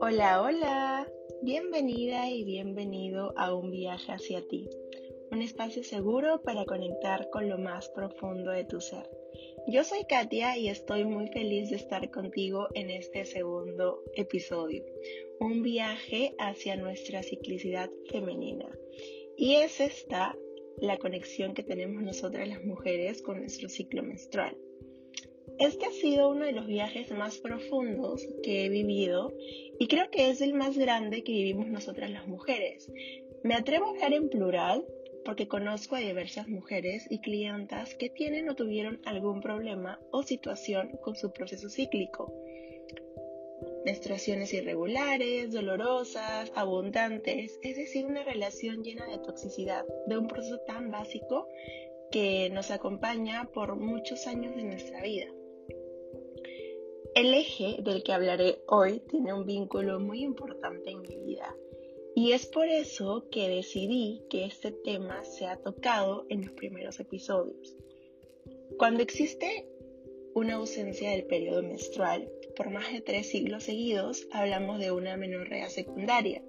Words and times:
Hola, 0.00 0.42
hola, 0.42 1.12
bienvenida 1.42 2.28
y 2.28 2.42
bienvenido 2.42 3.32
a 3.36 3.54
un 3.54 3.70
viaje 3.70 4.10
hacia 4.10 4.42
ti, 4.48 4.68
un 5.30 5.42
espacio 5.42 5.84
seguro 5.84 6.42
para 6.42 6.64
conectar 6.64 7.30
con 7.30 7.48
lo 7.48 7.58
más 7.58 7.88
profundo 7.90 8.50
de 8.50 8.64
tu 8.64 8.80
ser. 8.80 9.08
Yo 9.68 9.84
soy 9.84 10.04
Katia 10.08 10.56
y 10.56 10.68
estoy 10.68 11.04
muy 11.04 11.28
feliz 11.28 11.70
de 11.70 11.76
estar 11.76 12.10
contigo 12.10 12.66
en 12.74 12.90
este 12.90 13.24
segundo 13.24 14.02
episodio, 14.14 14.84
un 15.38 15.62
viaje 15.62 16.34
hacia 16.38 16.74
nuestra 16.74 17.22
ciclicidad 17.22 17.90
femenina. 18.10 18.68
Y 19.36 19.54
es 19.54 19.80
esta 19.80 20.36
la 20.78 20.98
conexión 20.98 21.54
que 21.54 21.62
tenemos 21.62 22.02
nosotras 22.02 22.48
las 22.48 22.64
mujeres 22.64 23.22
con 23.22 23.38
nuestro 23.38 23.68
ciclo 23.68 24.02
menstrual. 24.02 24.56
Este 25.58 25.86
ha 25.86 25.90
sido 25.90 26.28
uno 26.28 26.44
de 26.44 26.52
los 26.52 26.66
viajes 26.66 27.10
más 27.12 27.38
profundos 27.38 28.28
que 28.42 28.66
he 28.66 28.68
vivido 28.68 29.32
y 29.78 29.88
creo 29.88 30.10
que 30.10 30.28
es 30.28 30.42
el 30.42 30.52
más 30.52 30.76
grande 30.76 31.24
que 31.24 31.32
vivimos 31.32 31.68
nosotras 31.68 32.10
las 32.10 32.26
mujeres. 32.26 32.92
Me 33.42 33.54
atrevo 33.54 33.86
a 33.86 33.90
hablar 33.90 34.12
en 34.12 34.28
plural 34.28 34.84
porque 35.24 35.48
conozco 35.48 35.96
a 35.96 36.00
diversas 36.00 36.46
mujeres 36.46 37.06
y 37.10 37.20
clientas 37.20 37.94
que 37.94 38.10
tienen 38.10 38.50
o 38.50 38.54
tuvieron 38.54 39.00
algún 39.06 39.40
problema 39.40 39.98
o 40.10 40.22
situación 40.22 40.90
con 41.02 41.16
su 41.16 41.32
proceso 41.32 41.70
cíclico. 41.70 42.32
Menstruaciones 43.86 44.52
irregulares, 44.52 45.52
dolorosas, 45.52 46.52
abundantes, 46.54 47.58
es 47.62 47.76
decir, 47.76 48.04
una 48.04 48.24
relación 48.24 48.82
llena 48.82 49.06
de 49.06 49.18
toxicidad, 49.18 49.86
de 50.06 50.18
un 50.18 50.28
proceso 50.28 50.58
tan 50.66 50.90
básico 50.90 51.48
que 52.10 52.50
nos 52.50 52.70
acompaña 52.70 53.48
por 53.54 53.76
muchos 53.76 54.26
años 54.26 54.54
de 54.54 54.64
nuestra 54.64 55.02
vida. 55.02 55.26
El 57.16 57.32
eje 57.32 57.78
del 57.80 58.02
que 58.02 58.12
hablaré 58.12 58.58
hoy 58.68 59.00
tiene 59.08 59.32
un 59.32 59.46
vínculo 59.46 59.98
muy 59.98 60.22
importante 60.22 60.90
en 60.90 61.00
mi 61.00 61.16
vida 61.16 61.56
y 62.14 62.32
es 62.32 62.44
por 62.44 62.68
eso 62.68 63.30
que 63.30 63.48
decidí 63.48 64.20
que 64.28 64.44
este 64.44 64.70
tema 64.70 65.24
sea 65.24 65.56
tocado 65.56 66.26
en 66.28 66.42
los 66.42 66.52
primeros 66.52 67.00
episodios. 67.00 67.74
Cuando 68.76 69.02
existe 69.02 69.66
una 70.34 70.56
ausencia 70.56 71.08
del 71.12 71.24
periodo 71.24 71.62
menstrual 71.62 72.30
por 72.54 72.68
más 72.68 72.92
de 72.92 73.00
tres 73.00 73.30
siglos 73.30 73.64
seguidos, 73.64 74.28
hablamos 74.30 74.78
de 74.78 74.90
una 74.90 75.16
menorrea 75.16 75.70
secundaria, 75.70 76.42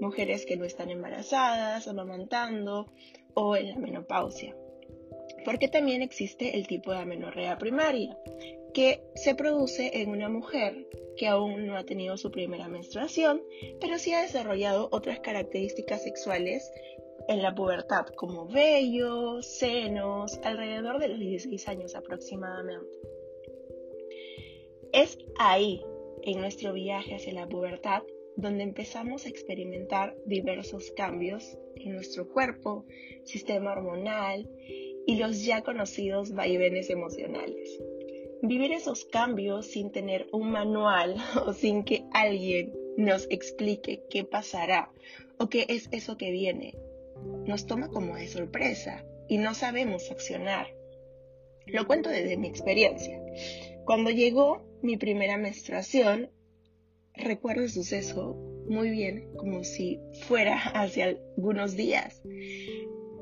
mujeres 0.00 0.46
que 0.46 0.56
no 0.56 0.64
están 0.64 0.88
embarazadas, 0.88 1.88
amamantando 1.88 2.90
o 3.34 3.54
en 3.54 3.68
la 3.68 3.76
menopausia. 3.76 4.56
Porque 5.44 5.68
también 5.68 6.00
existe 6.00 6.56
el 6.56 6.66
tipo 6.66 6.90
de 6.92 7.00
amenorrea 7.00 7.58
primaria, 7.58 8.16
que 8.76 9.00
se 9.14 9.34
produce 9.34 10.02
en 10.02 10.10
una 10.10 10.28
mujer 10.28 10.86
que 11.16 11.28
aún 11.28 11.66
no 11.66 11.78
ha 11.78 11.84
tenido 11.84 12.18
su 12.18 12.30
primera 12.30 12.68
menstruación, 12.68 13.42
pero 13.80 13.98
sí 13.98 14.12
ha 14.12 14.20
desarrollado 14.20 14.90
otras 14.92 15.18
características 15.20 16.02
sexuales 16.02 16.70
en 17.26 17.40
la 17.40 17.54
pubertad, 17.54 18.04
como 18.08 18.46
vello, 18.46 19.40
senos, 19.40 20.38
alrededor 20.44 20.98
de 20.98 21.08
los 21.08 21.18
16 21.18 21.68
años 21.68 21.94
aproximadamente. 21.94 22.98
Es 24.92 25.16
ahí, 25.38 25.82
en 26.24 26.40
nuestro 26.40 26.74
viaje 26.74 27.14
hacia 27.14 27.32
la 27.32 27.48
pubertad, 27.48 28.02
donde 28.36 28.62
empezamos 28.62 29.24
a 29.24 29.30
experimentar 29.30 30.14
diversos 30.26 30.90
cambios 30.90 31.56
en 31.76 31.94
nuestro 31.94 32.28
cuerpo, 32.28 32.84
sistema 33.24 33.72
hormonal 33.72 34.46
y 35.06 35.16
los 35.16 35.46
ya 35.46 35.62
conocidos 35.62 36.34
vaivenes 36.34 36.90
emocionales 36.90 37.80
vivir 38.42 38.72
esos 38.72 39.04
cambios 39.04 39.66
sin 39.66 39.90
tener 39.92 40.28
un 40.32 40.50
manual 40.50 41.16
o 41.46 41.52
sin 41.52 41.84
que 41.84 42.04
alguien 42.12 42.72
nos 42.96 43.26
explique 43.30 44.04
qué 44.10 44.24
pasará 44.24 44.90
o 45.38 45.48
qué 45.48 45.66
es 45.68 45.88
eso 45.92 46.16
que 46.16 46.30
viene, 46.30 46.74
nos 47.46 47.66
toma 47.66 47.88
como 47.88 48.16
de 48.16 48.28
sorpresa 48.28 49.04
y 49.28 49.38
no 49.38 49.54
sabemos 49.54 50.10
accionar. 50.10 50.68
Lo 51.66 51.86
cuento 51.86 52.10
desde 52.10 52.36
mi 52.36 52.46
experiencia. 52.46 53.20
Cuando 53.84 54.10
llegó 54.10 54.64
mi 54.82 54.96
primera 54.96 55.36
menstruación, 55.36 56.30
recuerdo 57.14 57.62
el 57.62 57.70
suceso 57.70 58.34
muy 58.68 58.90
bien, 58.90 59.32
como 59.36 59.64
si 59.64 60.00
fuera 60.22 60.56
hace 60.74 61.02
algunos 61.02 61.76
días, 61.76 62.22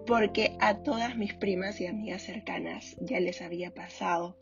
porque 0.07 0.57
a 0.61 0.83
todas 0.83 1.17
mis 1.17 1.35
primas 1.35 1.81
y 1.81 1.87
amigas 1.87 2.23
cercanas 2.23 2.97
ya 3.01 3.21
les 3.21 3.41
había 3.41 3.73
pasado 3.73 4.37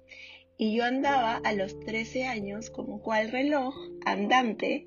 y 0.62 0.77
yo 0.77 0.84
andaba 0.84 1.39
a 1.39 1.55
los 1.55 1.81
13 1.81 2.23
años 2.27 2.71
como 2.71 3.03
cual 3.03 3.33
reloj 3.33 3.75
andante. 4.05 4.87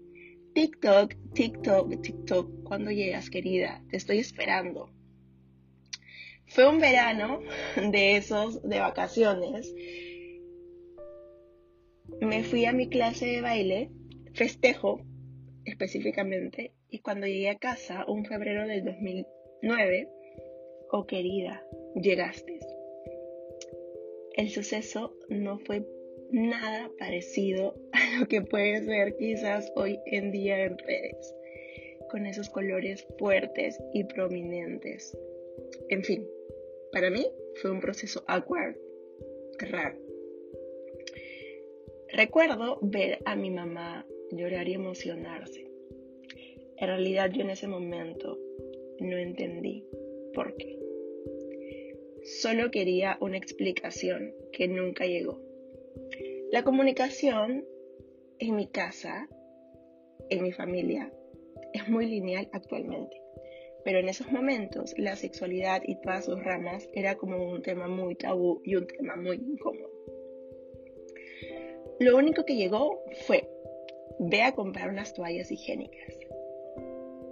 TikTok, 0.54 1.14
TikTok, 1.34 2.02
TikTok, 2.02 2.64
cuando 2.64 2.92
llegas 2.92 3.30
querida, 3.30 3.84
te 3.90 3.98
estoy 3.98 4.20
esperando. 4.20 4.90
Fue 6.48 6.66
un 6.70 6.80
verano 6.80 7.42
de 7.92 8.16
esos 8.16 8.64
de 8.64 8.80
vacaciones. 8.80 9.76
Me 12.22 12.46
fui 12.46 12.64
a 12.64 12.72
mi 12.72 12.88
clase 12.88 13.26
de 13.26 13.42
baile, 13.42 13.92
festejo 14.34 15.02
específicamente, 15.66 16.72
y 16.90 17.00
cuando 17.00 17.28
llegué 17.28 17.50
a 17.50 17.58
casa, 17.58 18.06
un 18.08 18.24
febrero 18.24 18.66
del 18.66 18.86
2009, 18.86 20.08
oh 20.94 21.06
querida, 21.06 21.62
llegaste. 22.02 22.65
El 24.36 24.50
suceso 24.50 25.18
no 25.30 25.60
fue 25.60 25.86
nada 26.30 26.92
parecido 27.00 27.74
a 27.94 28.20
lo 28.20 28.28
que 28.28 28.42
puede 28.42 28.84
ser 28.84 29.16
quizás 29.16 29.72
hoy 29.78 29.98
en 30.08 30.32
día 30.32 30.66
en 30.66 30.78
redes, 30.78 31.34
con 32.10 32.26
esos 32.26 32.50
colores 32.50 33.08
fuertes 33.18 33.80
y 33.94 34.04
prominentes. 34.04 35.18
En 35.88 36.04
fin, 36.04 36.28
para 36.92 37.10
mí 37.10 37.26
fue 37.62 37.72
un 37.72 37.80
proceso 37.80 38.26
awkward, 38.28 38.76
raro. 39.72 39.98
Recuerdo 42.10 42.80
ver 42.82 43.20
a 43.24 43.38
mi 43.38 43.52
mamá 43.52 44.06
llorar 44.32 44.68
y 44.68 44.74
emocionarse. 44.74 45.66
En 46.76 46.88
realidad 46.88 47.32
yo 47.32 47.42
en 47.42 47.52
ese 47.52 47.68
momento 47.68 48.38
no 49.00 49.18
entendí 49.18 49.86
por 50.34 50.58
qué. 50.58 50.85
Solo 52.26 52.72
quería 52.72 53.20
una 53.22 53.38
explicación 53.38 54.34
que 54.52 54.68
nunca 54.68 55.06
llegó. 55.06 55.40
La 56.52 56.64
comunicación 56.64 57.64
en 58.40 58.56
mi 58.56 58.66
casa, 58.66 59.30
en 60.32 60.42
mi 60.42 60.52
familia, 60.52 61.14
es 61.72 61.88
muy 61.88 62.08
lineal 62.08 62.50
actualmente. 62.52 63.22
Pero 63.84 64.00
en 64.00 64.10
esos 64.10 64.32
momentos 64.32 64.96
la 64.98 65.16
sexualidad 65.16 65.84
y 65.86 66.02
todas 66.02 66.26
sus 66.26 66.44
ramas 66.44 66.90
era 66.94 67.14
como 67.14 67.38
un 67.48 67.62
tema 67.62 67.88
muy 67.88 68.16
tabú 68.16 68.60
y 68.64 68.74
un 68.74 68.88
tema 68.88 69.16
muy 69.16 69.36
incómodo. 69.36 69.92
Lo 72.00 72.18
único 72.18 72.44
que 72.44 72.56
llegó 72.56 73.04
fue, 73.28 73.48
ve 74.18 74.42
a 74.42 74.56
comprar 74.56 74.90
unas 74.90 75.14
toallas 75.14 75.52
higiénicas. 75.52 76.18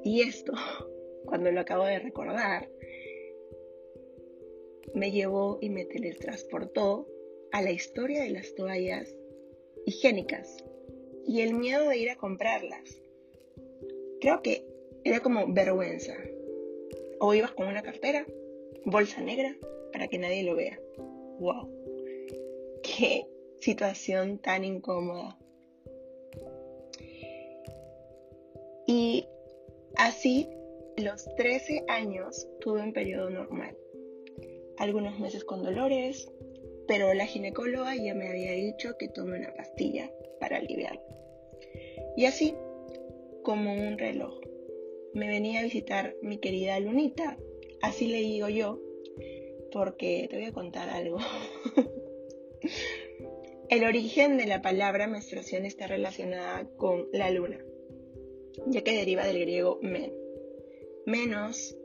Y 0.03 0.21
esto, 0.21 0.53
cuando 1.25 1.51
lo 1.51 1.61
acabo 1.61 1.85
de 1.85 1.97
recordar, 1.97 2.69
me 4.93 5.11
llevó 5.11 5.57
y 5.61 5.69
me 5.69 5.85
teletransportó 5.85 7.07
a 7.51 7.61
la 7.61 7.71
historia 7.71 8.23
de 8.23 8.31
las 8.31 8.53
toallas 8.55 9.15
higiénicas 9.85 10.63
y 11.25 11.41
el 11.41 11.53
miedo 11.53 11.87
de 11.89 11.97
ir 11.97 12.09
a 12.09 12.15
comprarlas. 12.15 13.01
Creo 14.19 14.41
que 14.41 14.65
era 15.03 15.19
como 15.19 15.51
vergüenza. 15.51 16.15
O 17.19 17.33
ibas 17.33 17.51
con 17.51 17.67
una 17.67 17.83
cartera, 17.83 18.25
bolsa 18.85 19.21
negra, 19.21 19.55
para 19.91 20.07
que 20.07 20.17
nadie 20.17 20.43
lo 20.43 20.55
vea. 20.55 20.79
¡Wow! 21.39 21.69
¡Qué 22.81 23.25
situación 23.59 24.39
tan 24.39 24.63
incómoda! 24.65 25.37
Y 28.85 29.25
así, 29.95 30.49
los 30.97 31.33
13 31.35 31.85
años 31.87 32.47
tuve 32.59 32.81
un 32.81 32.91
periodo 32.91 33.29
normal 33.29 33.77
algunos 34.83 35.19
meses 35.19 35.43
con 35.43 35.63
dolores, 35.63 36.29
pero 36.87 37.13
la 37.13 37.25
ginecóloga 37.25 37.95
ya 37.95 38.13
me 38.13 38.27
había 38.27 38.51
dicho 38.51 38.97
que 38.97 39.07
tome 39.07 39.37
una 39.37 39.53
pastilla 39.53 40.11
para 40.39 40.57
aliviarlo. 40.57 41.01
Y 42.17 42.25
así, 42.25 42.53
como 43.43 43.73
un 43.73 43.97
reloj, 43.97 44.39
me 45.13 45.27
venía 45.27 45.61
a 45.61 45.63
visitar 45.63 46.15
mi 46.21 46.37
querida 46.37 46.79
Lunita, 46.79 47.37
así 47.81 48.07
le 48.07 48.19
digo 48.19 48.49
yo, 48.49 48.79
porque 49.71 50.27
te 50.29 50.35
voy 50.35 50.45
a 50.45 50.53
contar 50.53 50.89
algo. 50.89 51.17
El 53.69 53.85
origen 53.85 54.37
de 54.37 54.45
la 54.45 54.61
palabra 54.61 55.07
menstruación 55.07 55.65
está 55.65 55.87
relacionada 55.87 56.67
con 56.75 57.07
la 57.11 57.31
luna, 57.31 57.57
ya 58.67 58.83
que 58.83 58.91
deriva 58.91 59.25
del 59.25 59.39
griego 59.39 59.79
men. 59.81 60.13
Menos 61.05 61.75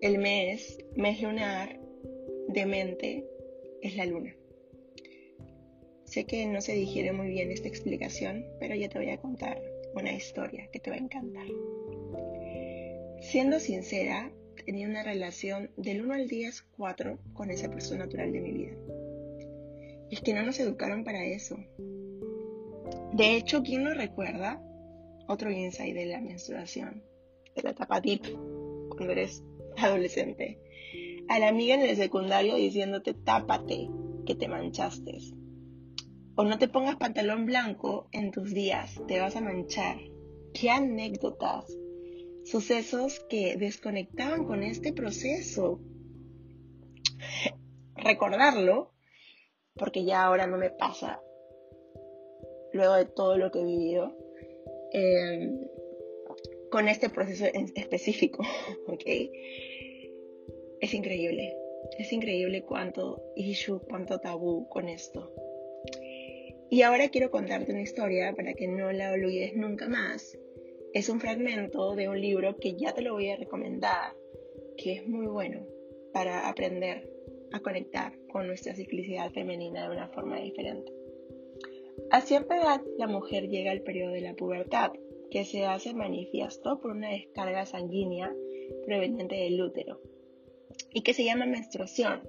el 0.00 0.18
mes, 0.18 0.78
mes 0.94 1.22
lunar, 1.22 1.80
de 2.48 2.66
mente 2.66 3.24
es 3.82 3.96
la 3.96 4.06
luna. 4.06 4.34
Sé 6.04 6.24
que 6.24 6.46
no 6.46 6.60
se 6.60 6.72
digiere 6.72 7.12
muy 7.12 7.28
bien 7.28 7.50
esta 7.50 7.68
explicación, 7.68 8.44
pero 8.60 8.74
yo 8.74 8.88
te 8.88 8.98
voy 8.98 9.10
a 9.10 9.20
contar 9.20 9.60
una 9.94 10.12
historia 10.12 10.68
que 10.72 10.78
te 10.78 10.90
va 10.90 10.96
a 10.96 11.00
encantar. 11.00 11.46
Siendo 13.20 13.58
sincera, 13.58 14.32
tenía 14.64 14.88
una 14.88 15.02
relación 15.02 15.70
del 15.76 16.02
1 16.02 16.14
al 16.14 16.28
10, 16.28 16.62
4 16.76 17.18
con 17.32 17.50
esa 17.50 17.70
persona 17.70 18.04
natural 18.04 18.32
de 18.32 18.40
mi 18.40 18.52
vida. 18.52 18.76
Es 20.10 20.20
que 20.20 20.34
no 20.34 20.42
nos 20.42 20.60
educaron 20.60 21.02
para 21.02 21.24
eso. 21.24 21.56
De 23.12 23.36
hecho, 23.36 23.62
¿quién 23.62 23.84
no 23.84 23.94
recuerda 23.94 24.62
otro 25.26 25.50
insight 25.50 25.94
de 25.94 26.06
la 26.06 26.20
menstruación? 26.20 27.02
De 27.54 27.62
la 27.62 27.70
etapa 27.70 28.00
deep, 28.00 28.22
cuando 28.90 29.12
eres 29.12 29.42
adolescente. 29.76 30.58
A 31.28 31.38
la 31.38 31.48
amiga 31.48 31.74
en 31.74 31.82
el 31.82 31.96
secundario 31.96 32.54
diciéndote 32.54 33.14
tápate, 33.14 33.90
que 34.26 34.34
te 34.34 34.48
manchaste. 34.48 35.18
O 36.36 36.44
no 36.44 36.58
te 36.58 36.68
pongas 36.68 36.96
pantalón 36.96 37.46
blanco 37.46 38.08
en 38.12 38.30
tus 38.30 38.52
días, 38.52 39.00
te 39.08 39.18
vas 39.18 39.36
a 39.36 39.40
manchar. 39.40 39.96
¿Qué 40.52 40.70
anécdotas? 40.70 41.64
Sucesos 42.44 43.20
que 43.28 43.56
desconectaban 43.56 44.44
con 44.44 44.62
este 44.62 44.92
proceso. 44.92 45.80
Recordarlo, 47.96 48.92
porque 49.74 50.04
ya 50.04 50.24
ahora 50.24 50.46
no 50.46 50.58
me 50.58 50.70
pasa, 50.70 51.20
luego 52.72 52.94
de 52.94 53.06
todo 53.06 53.36
lo 53.36 53.50
que 53.50 53.60
he 53.60 53.64
vivido, 53.64 54.16
em, 54.92 55.58
con 56.70 56.88
este 56.88 57.08
proceso 57.08 57.46
en 57.46 57.72
específico, 57.74 58.42
¿ok? 58.86 59.04
Es 60.78 60.92
increíble, 60.92 61.56
es 61.98 62.12
increíble 62.12 62.62
cuánto 62.62 63.22
issue, 63.34 63.80
cuánto 63.80 64.18
tabú 64.18 64.68
con 64.68 64.90
esto. 64.90 65.32
Y 66.68 66.82
ahora 66.82 67.08
quiero 67.08 67.30
contarte 67.30 67.72
una 67.72 67.80
historia 67.80 68.34
para 68.34 68.52
que 68.52 68.68
no 68.68 68.92
la 68.92 69.12
olvides 69.12 69.56
nunca 69.56 69.88
más. 69.88 70.38
Es 70.92 71.08
un 71.08 71.18
fragmento 71.18 71.94
de 71.94 72.10
un 72.10 72.20
libro 72.20 72.58
que 72.58 72.74
ya 72.74 72.92
te 72.92 73.00
lo 73.00 73.14
voy 73.14 73.30
a 73.30 73.36
recomendar, 73.36 74.12
que 74.76 74.92
es 74.92 75.08
muy 75.08 75.26
bueno 75.28 75.64
para 76.12 76.46
aprender 76.46 77.10
a 77.52 77.60
conectar 77.60 78.12
con 78.28 78.46
nuestra 78.46 78.74
ciclicidad 78.74 79.32
femenina 79.32 79.88
de 79.88 79.96
una 79.96 80.08
forma 80.08 80.38
diferente. 80.40 80.92
A 82.10 82.20
cierta 82.20 82.54
edad, 82.54 82.82
la 82.98 83.06
mujer 83.06 83.48
llega 83.48 83.70
al 83.70 83.80
periodo 83.80 84.12
de 84.12 84.20
la 84.20 84.34
pubertad, 84.34 84.92
que 85.30 85.46
se 85.46 85.64
hace 85.64 85.94
manifiesto 85.94 86.80
por 86.80 86.90
una 86.90 87.12
descarga 87.12 87.64
sanguínea 87.64 88.30
proveniente 88.84 89.36
del 89.36 89.62
útero 89.62 90.00
y 90.92 91.02
que 91.02 91.14
se 91.14 91.24
llama 91.24 91.46
menstruación. 91.46 92.28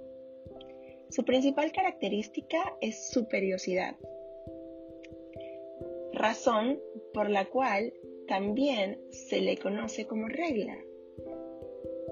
Su 1.10 1.24
principal 1.24 1.72
característica 1.72 2.76
es 2.82 3.10
su 3.10 3.28
periodicidad, 3.28 3.96
razón 6.14 6.82
por 7.14 7.30
la 7.30 7.46
cual 7.46 7.94
también 8.28 9.00
se 9.12 9.40
le 9.42 9.58
conoce 9.58 10.06
como 10.06 10.28
regla. 10.28 10.78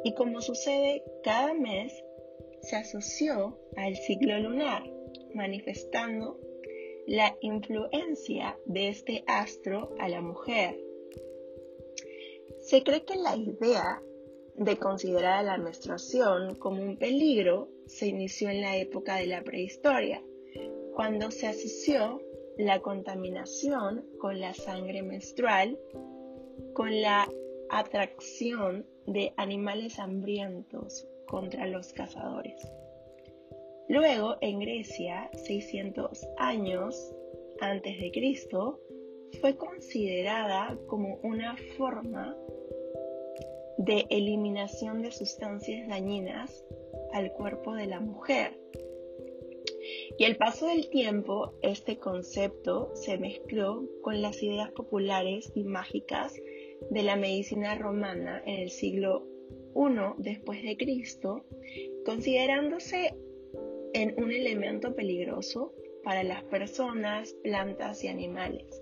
Y 0.04 0.14
como 0.14 0.42
sucede 0.42 1.04
cada 1.24 1.54
mes, 1.54 1.94
se 2.62 2.76
asoció 2.76 3.60
al 3.76 3.96
ciclo 3.96 4.40
lunar, 4.40 4.84
manifestando 5.34 6.40
la 7.06 7.36
influencia 7.42 8.58
de 8.66 8.90
este 8.90 9.24
astro 9.28 9.94
a 10.00 10.10
la 10.10 10.22
mujer. 10.22 10.80
Se 12.62 12.84
cree 12.84 13.04
que 13.04 13.16
la 13.16 13.36
idea 13.36 14.02
de 14.58 14.78
considerar 14.78 15.44
la 15.46 15.58
menstruación 15.58 16.56
como 16.56 16.82
un 16.82 16.98
peligro 16.98 17.70
se 17.88 18.08
inició 18.08 18.50
en 18.50 18.62
la 18.62 18.78
época 18.78 19.18
de 19.18 19.28
la 19.28 19.44
prehistoria, 19.44 20.24
cuando 20.94 21.30
se 21.32 21.48
asoció 21.48 22.22
la 22.58 22.82
contaminación 22.82 24.06
con 24.20 24.40
la 24.40 24.54
sangre 24.54 25.02
menstrual, 25.04 25.78
con 26.74 27.02
la 27.02 27.28
atracción 27.70 28.86
de 29.06 29.34
animales 29.38 30.00
hambrientos 30.00 31.06
contra 31.28 31.68
los 31.68 31.92
cazadores. 31.94 32.56
Luego, 33.90 34.38
en 34.42 34.60
Grecia, 34.60 35.30
600 35.34 36.28
años 36.38 37.14
antes 37.60 38.00
de 38.00 38.12
Cristo, 38.12 38.80
fue 39.42 39.58
considerada 39.58 40.78
como 40.88 41.20
una 41.24 41.56
forma 41.78 42.36
de 43.78 44.06
eliminación 44.10 45.02
de 45.02 45.12
sustancias 45.12 45.88
dañinas 45.88 46.66
al 47.14 47.32
cuerpo 47.32 47.74
de 47.74 47.88
la 47.88 48.00
mujer 48.00 48.58
y 50.18 50.24
al 50.24 50.38
paso 50.38 50.68
del 50.68 50.90
tiempo, 50.90 51.54
este 51.62 51.98
concepto 51.98 52.92
se 52.96 53.18
mezcló 53.18 53.84
con 54.02 54.22
las 54.22 54.42
ideas 54.42 54.72
populares 54.72 55.52
y 55.56 55.64
mágicas 55.64 56.34
de 56.90 57.04
la 57.04 57.16
medicina 57.16 57.76
romana 57.76 58.42
en 58.46 58.62
el 58.62 58.70
siglo 58.70 59.28
I 59.76 60.14
después 60.18 60.64
de 60.64 60.78
Cristo, 60.78 61.46
considerándose 62.06 63.14
en 63.94 64.16
un 64.22 64.32
elemento 64.32 64.96
peligroso 64.96 65.74
para 66.04 66.24
las 66.24 66.44
personas, 66.44 67.34
plantas 67.44 68.04
y 68.04 68.08
animales. 68.08 68.82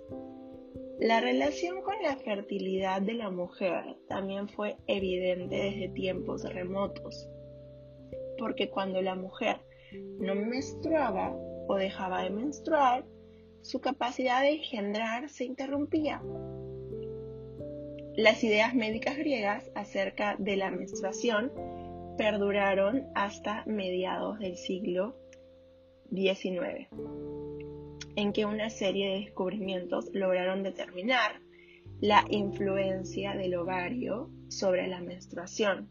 La 1.04 1.20
relación 1.20 1.82
con 1.82 1.96
la 2.02 2.16
fertilidad 2.16 3.02
de 3.02 3.16
la 3.16 3.30
mujer 3.30 3.98
también 4.08 4.48
fue 4.48 4.78
evidente 4.88 5.54
desde 5.54 5.90
tiempos 5.90 6.44
remotos, 6.44 7.28
porque 8.38 8.70
cuando 8.70 9.02
la 9.02 9.14
mujer 9.14 9.58
no 10.20 10.34
menstruaba 10.34 11.36
o 11.68 11.76
dejaba 11.76 12.24
de 12.24 12.30
menstruar, 12.30 13.04
su 13.64 13.82
capacidad 13.82 14.44
de 14.44 14.52
engendrar 14.52 15.28
se 15.28 15.44
interrumpía. 15.44 16.24
Las 18.16 18.42
ideas 18.42 18.74
médicas 18.74 19.18
griegas 19.18 19.70
acerca 19.76 20.38
de 20.40 20.56
la 20.56 20.72
menstruación 20.72 21.52
perduraron 22.18 23.08
hasta 23.14 23.66
mediados 23.66 24.40
del 24.40 24.56
siglo 24.56 25.18
XIX, 26.14 26.88
en 28.16 28.34
que 28.34 28.46
una 28.46 28.70
serie 28.70 29.10
de 29.10 29.20
descubrimientos 29.22 30.10
lograron 30.14 30.64
determinar 30.64 31.42
la 32.02 32.26
influencia 32.30 33.34
del 33.36 33.56
ovario 33.56 34.30
sobre 34.50 34.88
la 34.88 35.00
menstruación 35.00 35.90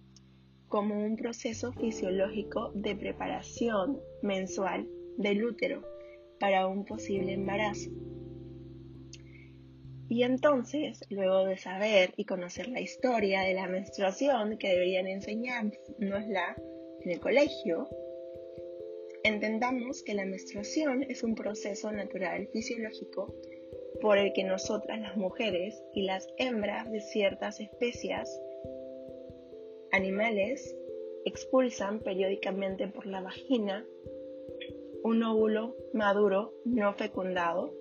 como 0.68 1.04
un 1.04 1.16
proceso 1.16 1.72
fisiológico 1.72 2.72
de 2.74 2.96
preparación 2.96 4.00
mensual 4.22 4.88
del 5.18 5.44
útero 5.44 5.82
para 6.40 6.66
un 6.66 6.86
posible 6.86 7.34
embarazo. 7.34 7.90
Y 10.08 10.22
entonces, 10.24 11.04
luego 11.10 11.44
de 11.44 11.56
saber 11.56 12.14
y 12.16 12.24
conocer 12.24 12.68
la 12.68 12.80
historia 12.80 13.42
de 13.42 13.54
la 13.54 13.66
menstruación 13.66 14.58
que 14.58 14.68
deberían 14.68 15.06
enseñárnosla 15.06 16.56
en 17.02 17.10
el 17.10 17.20
colegio, 17.20 17.88
entendamos 19.24 20.02
que 20.02 20.14
la 20.14 20.24
menstruación 20.24 21.04
es 21.04 21.22
un 21.22 21.34
proceso 21.34 21.92
natural 21.92 22.48
fisiológico 22.52 23.34
por 24.00 24.18
el 24.18 24.32
que 24.32 24.44
nosotras 24.44 25.00
las 25.00 25.16
mujeres 25.16 25.80
y 25.94 26.02
las 26.02 26.26
hembras 26.38 26.90
de 26.90 27.00
ciertas 27.00 27.60
especies 27.60 28.28
animales 29.92 30.76
expulsan 31.24 32.00
periódicamente 32.00 32.88
por 32.88 33.06
la 33.06 33.20
vagina 33.20 33.86
un 35.04 35.22
óvulo 35.22 35.76
maduro 35.92 36.54
no 36.64 36.94
fecundado 36.94 37.74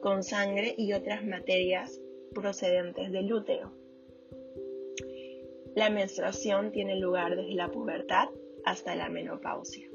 con 0.00 0.22
sangre 0.22 0.74
y 0.76 0.92
otras 0.92 1.24
materias 1.24 2.00
procedentes 2.34 3.10
del 3.10 3.32
útero. 3.32 3.72
La 5.74 5.90
menstruación 5.90 6.72
tiene 6.72 6.96
lugar 6.96 7.36
desde 7.36 7.54
la 7.54 7.70
pubertad 7.70 8.28
hasta 8.64 8.94
la 8.94 9.08
menopausia. 9.08 9.87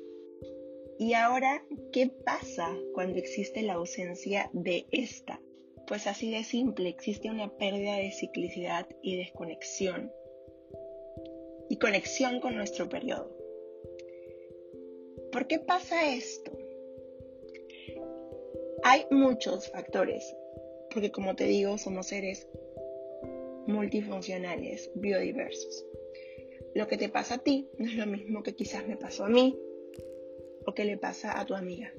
Y 1.00 1.14
ahora, 1.14 1.66
¿qué 1.92 2.08
pasa 2.08 2.76
cuando 2.94 3.18
existe 3.18 3.64
la 3.64 3.74
ausencia 3.74 4.50
de 4.54 4.86
esta? 4.92 5.42
Pues 5.88 6.08
así 6.08 6.32
de 6.32 6.44
simple, 6.44 6.90
existe 6.90 7.30
una 7.30 7.50
pérdida 7.58 7.98
de 7.98 8.12
ciclicidad 8.12 8.88
y 9.02 9.18
desconexión 9.18 10.12
y 11.70 11.78
conexión 11.78 12.40
con 12.40 12.56
nuestro 12.56 12.88
periodo. 12.88 13.36
¿Por 15.32 15.48
qué 15.48 15.60
pasa 15.60 16.14
esto? 16.14 16.52
Hay 18.84 19.06
muchos 19.10 19.70
factores, 19.72 20.36
porque 20.92 21.12
como 21.12 21.36
te 21.36 21.46
digo, 21.46 21.78
somos 21.78 22.08
seres 22.08 22.48
multifuncionales, 23.66 24.92
biodiversos. 24.96 25.86
Lo 26.76 26.88
que 26.88 26.98
te 26.98 27.10
pasa 27.10 27.36
a 27.36 27.44
ti 27.44 27.68
no 27.78 27.86
es 27.88 27.96
lo 27.96 28.06
mismo 28.06 28.44
que 28.44 28.56
quizás 28.56 28.88
me 28.88 28.98
pasó 28.98 29.26
a 29.26 29.30
mí 29.30 29.58
o 30.65 30.74
que 30.74 30.86
le 30.86 30.98
pasa 30.98 31.39
a 31.39 31.46
tu 31.46 31.55
amiga. 31.55 31.91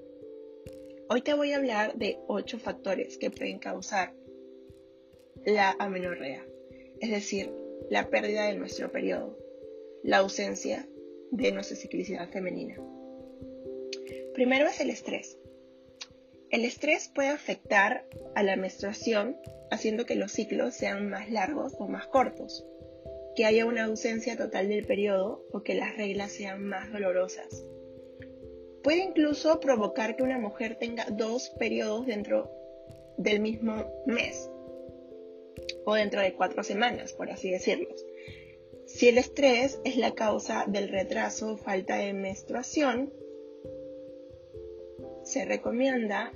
Hoy 1.09 1.23
te 1.23 1.35
voy 1.35 1.52
a 1.52 1.56
hablar 1.56 1.97
de 1.97 2.18
ocho 2.28 2.59
factores 2.59 3.18
que 3.18 3.30
pueden 3.30 3.59
causar 3.59 4.14
la 5.44 5.76
amenorrea, 5.78 6.44
es 7.00 7.11
decir, 7.11 7.52
la 7.90 8.09
pérdida 8.09 8.47
de 8.47 8.54
nuestro 8.54 8.90
periodo, 8.90 9.38
la 10.02 10.18
ausencia 10.18 10.88
de 11.30 11.52
nuestra 11.52 11.76
ciclicidad 11.76 12.30
femenina. 12.30 12.76
Primero 14.33 14.66
es 14.66 14.80
el 14.80 14.90
estrés. 14.90 15.38
El 16.50 16.64
estrés 16.64 17.11
puede 17.14 17.28
afectar 17.28 18.06
a 18.35 18.42
la 18.42 18.56
menstruación 18.56 19.37
haciendo 19.71 20.06
que 20.06 20.14
los 20.14 20.33
ciclos 20.33 20.75
sean 20.75 21.11
más 21.11 21.30
largos 21.30 21.75
o 21.78 21.88
más 21.88 22.06
cortos, 22.06 22.64
que 23.37 23.44
haya 23.44 23.66
una 23.66 23.85
ausencia 23.85 24.37
total 24.37 24.68
del 24.68 24.87
periodo 24.87 25.44
o 25.52 25.62
que 25.62 25.75
las 25.75 25.97
reglas 25.97 26.33
sean 26.33 26.64
más 26.64 26.92
dolorosas. 26.92 27.64
Puede 28.85 29.03
incluso 29.03 29.61
provocar 29.61 30.14
que 30.14 30.23
una 30.23 30.38
mujer 30.38 30.76
tenga 30.79 31.07
dos 31.11 31.49
periodos 31.59 32.05
dentro 32.05 32.50
del 33.17 33.41
mismo 33.41 33.91
mes 34.05 34.50
o 35.87 35.95
dentro 35.95 36.21
de 36.21 36.35
cuatro 36.35 36.62
semanas, 36.62 37.14
por 37.14 37.31
así 37.31 37.50
decirlo. 37.50 37.88
Si 38.87 39.09
el 39.09 39.17
estrés 39.17 39.81
es 39.85 39.97
la 39.97 40.14
causa 40.14 40.67
del 40.69 40.91
retraso 40.91 41.53
o 41.53 41.57
falta 41.57 41.97
de 41.97 42.12
menstruación, 42.12 43.11
se 45.23 45.47
recomienda 45.47 46.33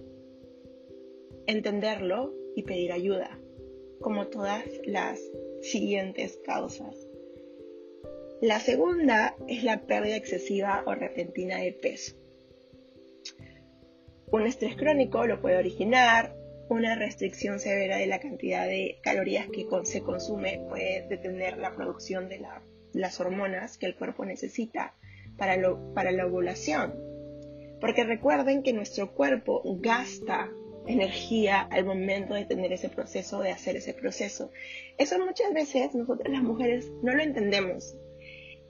entenderlo 1.46 2.32
y 2.56 2.62
pedir 2.62 2.92
ayuda, 2.92 3.38
como 4.00 4.28
todas 4.28 4.64
las 4.86 5.20
siguientes 5.60 6.38
causas. 6.46 6.96
La 8.40 8.58
segunda 8.58 9.36
es 9.48 9.64
la 9.64 9.82
pérdida 9.82 10.16
excesiva 10.16 10.82
o 10.86 10.94
repentina 10.94 11.58
de 11.58 11.72
peso. 11.72 12.17
Un 14.30 14.46
estrés 14.46 14.76
crónico 14.76 15.26
lo 15.26 15.40
puede 15.40 15.56
originar, 15.56 16.34
una 16.68 16.94
restricción 16.94 17.60
severa 17.60 17.96
de 17.96 18.06
la 18.06 18.20
cantidad 18.20 18.66
de 18.66 18.98
calorías 19.02 19.46
que 19.48 19.66
se 19.84 20.02
consume 20.02 20.60
puede 20.68 21.06
detener 21.08 21.56
la 21.56 21.72
producción 21.72 22.28
de 22.28 22.44
las 22.92 23.20
hormonas 23.20 23.78
que 23.78 23.86
el 23.86 23.96
cuerpo 23.96 24.24
necesita 24.26 24.94
para, 25.38 25.56
la 25.56 26.26
ovulación. 26.26 26.94
Porque 27.80 28.04
recuerden 28.04 28.62
que 28.62 28.72
nuestro 28.72 29.14
cuerpo 29.14 29.62
gasta 29.80 30.50
energía 30.86 31.60
al 31.60 31.84
momento 31.84 32.34
de 32.34 32.44
tener 32.44 32.72
ese 32.72 32.88
proceso, 32.88 33.40
de 33.40 33.50
hacer 33.50 33.76
ese 33.76 33.94
proceso. 33.94 34.50
Eso 34.98 35.18
muchas 35.18 35.52
veces 35.54 35.94
nosotras 35.94 36.30
las 36.30 36.42
mujeres 36.42 36.90
no 37.02 37.14
lo 37.14 37.22
entendemos 37.22 37.96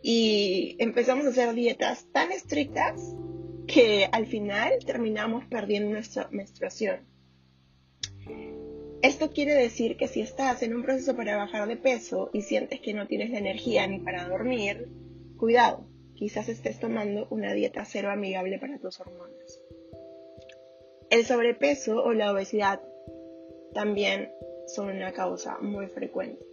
y 0.02 0.76
empezamos 0.78 1.26
a 1.26 1.30
hacer 1.30 1.54
dietas 1.54 2.06
tan 2.12 2.30
estrictas 2.30 3.16
que 3.68 4.08
al 4.10 4.26
final 4.26 4.72
terminamos 4.84 5.44
perdiendo 5.44 5.90
nuestra 5.90 6.28
menstruación. 6.30 7.06
Esto 9.02 9.30
quiere 9.30 9.54
decir 9.54 9.96
que 9.96 10.08
si 10.08 10.22
estás 10.22 10.62
en 10.62 10.74
un 10.74 10.82
proceso 10.82 11.14
para 11.14 11.36
bajar 11.36 11.68
de 11.68 11.76
peso 11.76 12.30
y 12.32 12.42
sientes 12.42 12.80
que 12.80 12.94
no 12.94 13.06
tienes 13.06 13.30
la 13.30 13.38
energía 13.38 13.86
ni 13.86 14.00
para 14.00 14.26
dormir, 14.26 14.88
cuidado, 15.36 15.86
quizás 16.14 16.48
estés 16.48 16.80
tomando 16.80 17.28
una 17.30 17.52
dieta 17.52 17.84
cero 17.84 18.10
amigable 18.10 18.58
para 18.58 18.78
tus 18.78 18.98
hormonas. 18.98 19.60
El 21.10 21.24
sobrepeso 21.24 22.02
o 22.02 22.12
la 22.12 22.32
obesidad 22.32 22.80
también 23.74 24.32
son 24.66 24.88
una 24.88 25.12
causa 25.12 25.58
muy 25.60 25.86
frecuente. 25.88 26.44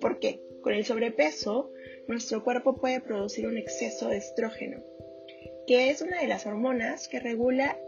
¿Por 0.00 0.18
qué? 0.18 0.42
Con 0.62 0.74
el 0.74 0.84
sobrepeso, 0.84 1.70
nuestro 2.08 2.42
cuerpo 2.44 2.76
puede 2.76 3.00
producir 3.00 3.46
un 3.46 3.56
exceso 3.56 4.08
de 4.08 4.18
estrógeno, 4.18 4.82
que 5.66 5.90
es 5.90 6.00
una 6.00 6.20
de 6.20 6.28
las 6.28 6.46
hormonas 6.46 7.08
que 7.08 7.20
regula 7.20 7.78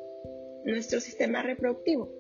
nuestro 0.65 1.01
sistema 1.01 1.43
reproductivo. 1.43 2.13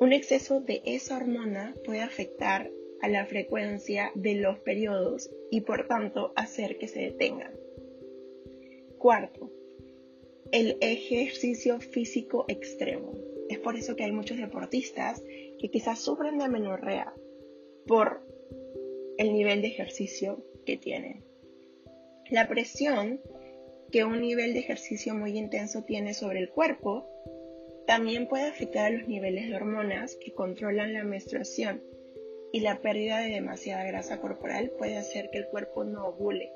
Un 0.00 0.12
exceso 0.12 0.60
de 0.60 0.82
esa 0.84 1.16
hormona 1.16 1.74
puede 1.84 2.02
afectar 2.02 2.70
a 3.00 3.08
la 3.08 3.26
frecuencia 3.26 4.12
de 4.14 4.34
los 4.34 4.58
periodos 4.60 5.30
y 5.50 5.62
por 5.62 5.88
tanto 5.88 6.32
hacer 6.36 6.78
que 6.78 6.88
se 6.88 7.00
detengan. 7.00 7.54
Cuarto, 8.98 9.50
el 10.52 10.76
ejercicio 10.80 11.80
físico 11.80 12.44
extremo. 12.48 13.12
Es 13.48 13.58
por 13.58 13.76
eso 13.76 13.96
que 13.96 14.04
hay 14.04 14.12
muchos 14.12 14.36
deportistas 14.38 15.22
que 15.58 15.70
quizás 15.70 16.00
sufren 16.00 16.38
de 16.38 16.44
amenorrea 16.44 17.12
por 17.86 18.22
el 19.16 19.32
nivel 19.32 19.62
de 19.62 19.68
ejercicio 19.68 20.44
que 20.66 20.76
tienen. 20.76 21.24
La 22.30 22.46
presión 22.46 23.20
que 23.90 24.04
un 24.04 24.20
nivel 24.20 24.52
de 24.52 24.60
ejercicio 24.60 25.14
muy 25.14 25.38
intenso 25.38 25.82
tiene 25.84 26.14
sobre 26.14 26.40
el 26.40 26.50
cuerpo 26.50 27.08
también 27.86 28.28
puede 28.28 28.44
afectar 28.44 28.86
a 28.86 28.90
los 28.90 29.08
niveles 29.08 29.48
de 29.48 29.56
hormonas 29.56 30.16
que 30.16 30.34
controlan 30.34 30.92
la 30.92 31.04
menstruación 31.04 31.82
y 32.52 32.60
la 32.60 32.80
pérdida 32.80 33.20
de 33.20 33.30
demasiada 33.30 33.84
grasa 33.84 34.20
corporal 34.20 34.70
puede 34.78 34.98
hacer 34.98 35.30
que 35.30 35.38
el 35.38 35.46
cuerpo 35.46 35.84
no 35.84 36.08
ovule. 36.08 36.52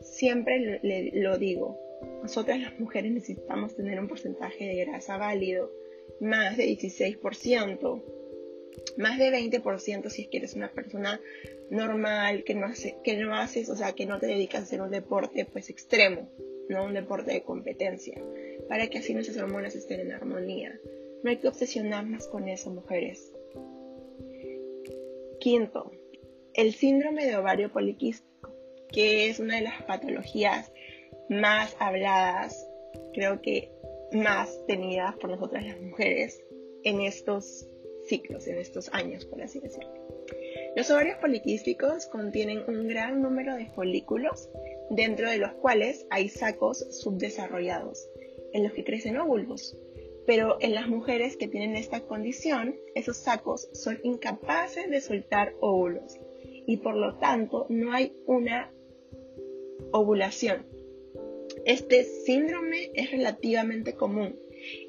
Siempre 0.00 0.80
lo 1.12 1.38
digo, 1.38 1.78
nosotras 2.22 2.60
las 2.60 2.78
mujeres 2.80 3.12
necesitamos 3.12 3.76
tener 3.76 4.00
un 4.00 4.08
porcentaje 4.08 4.66
de 4.66 4.84
grasa 4.84 5.16
válido, 5.16 5.70
más 6.20 6.56
de 6.56 6.64
16%, 6.64 8.02
más 8.96 9.18
de 9.18 9.30
20% 9.30 10.08
si 10.08 10.22
es 10.22 10.28
que 10.28 10.38
eres 10.38 10.54
una 10.54 10.72
persona 10.72 11.20
normal, 11.70 12.44
que 12.44 12.54
no, 12.54 12.66
hace, 12.66 12.96
que 13.04 13.16
no 13.16 13.34
haces, 13.34 13.68
o 13.68 13.76
sea, 13.76 13.92
que 13.92 14.06
no 14.06 14.18
te 14.18 14.26
dedicas 14.26 14.60
a 14.60 14.64
hacer 14.64 14.80
un 14.80 14.90
deporte 14.90 15.44
pues 15.44 15.70
extremo, 15.70 16.28
no 16.68 16.84
un 16.84 16.94
deporte 16.94 17.32
de 17.32 17.42
competencia 17.42 18.22
para 18.68 18.88
que 18.88 18.98
así 18.98 19.14
nuestras 19.14 19.38
hormonas 19.38 19.74
estén 19.74 20.00
en 20.00 20.12
armonía. 20.12 20.78
No 21.22 21.30
hay 21.30 21.38
que 21.38 21.48
obsesionarnos 21.48 22.28
con 22.28 22.48
eso, 22.48 22.70
mujeres. 22.70 23.34
Quinto, 25.40 25.90
el 26.54 26.72
síndrome 26.74 27.26
de 27.26 27.36
ovario 27.36 27.72
poliquístico, 27.72 28.54
que 28.88 29.28
es 29.28 29.38
una 29.38 29.56
de 29.56 29.62
las 29.62 29.82
patologías 29.82 30.72
más 31.28 31.76
habladas, 31.78 32.68
creo 33.14 33.40
que 33.40 33.70
más 34.12 34.64
tenidas 34.66 35.14
por 35.16 35.30
nosotras 35.30 35.64
las 35.64 35.80
mujeres 35.80 36.42
en 36.84 37.00
estos 37.00 37.66
ciclos, 38.08 38.46
en 38.46 38.58
estos 38.58 38.92
años, 38.92 39.24
por 39.26 39.42
así 39.42 39.60
decirlo. 39.60 39.92
Los 40.76 40.90
ovarios 40.90 41.18
poliquísticos 41.18 42.06
contienen 42.06 42.62
un 42.68 42.88
gran 42.88 43.20
número 43.22 43.54
de 43.56 43.66
folículos, 43.66 44.48
dentro 44.90 45.30
de 45.30 45.38
los 45.38 45.52
cuales 45.54 46.06
hay 46.10 46.28
sacos 46.28 46.78
subdesarrollados, 47.02 48.08
en 48.52 48.64
los 48.64 48.72
que 48.72 48.84
crecen 48.84 49.18
óvulos. 49.18 49.76
Pero 50.26 50.58
en 50.60 50.74
las 50.74 50.88
mujeres 50.88 51.36
que 51.36 51.48
tienen 51.48 51.76
esta 51.76 52.00
condición, 52.00 52.76
esos 52.94 53.16
sacos 53.16 53.68
son 53.72 53.98
incapaces 54.02 54.90
de 54.90 55.00
soltar 55.00 55.54
óvulos 55.60 56.18
y 56.66 56.76
por 56.78 56.96
lo 56.96 57.16
tanto 57.16 57.66
no 57.70 57.92
hay 57.92 58.12
una 58.26 58.70
ovulación. 59.92 60.66
Este 61.64 62.04
síndrome 62.04 62.90
es 62.94 63.10
relativamente 63.10 63.94
común 63.94 64.38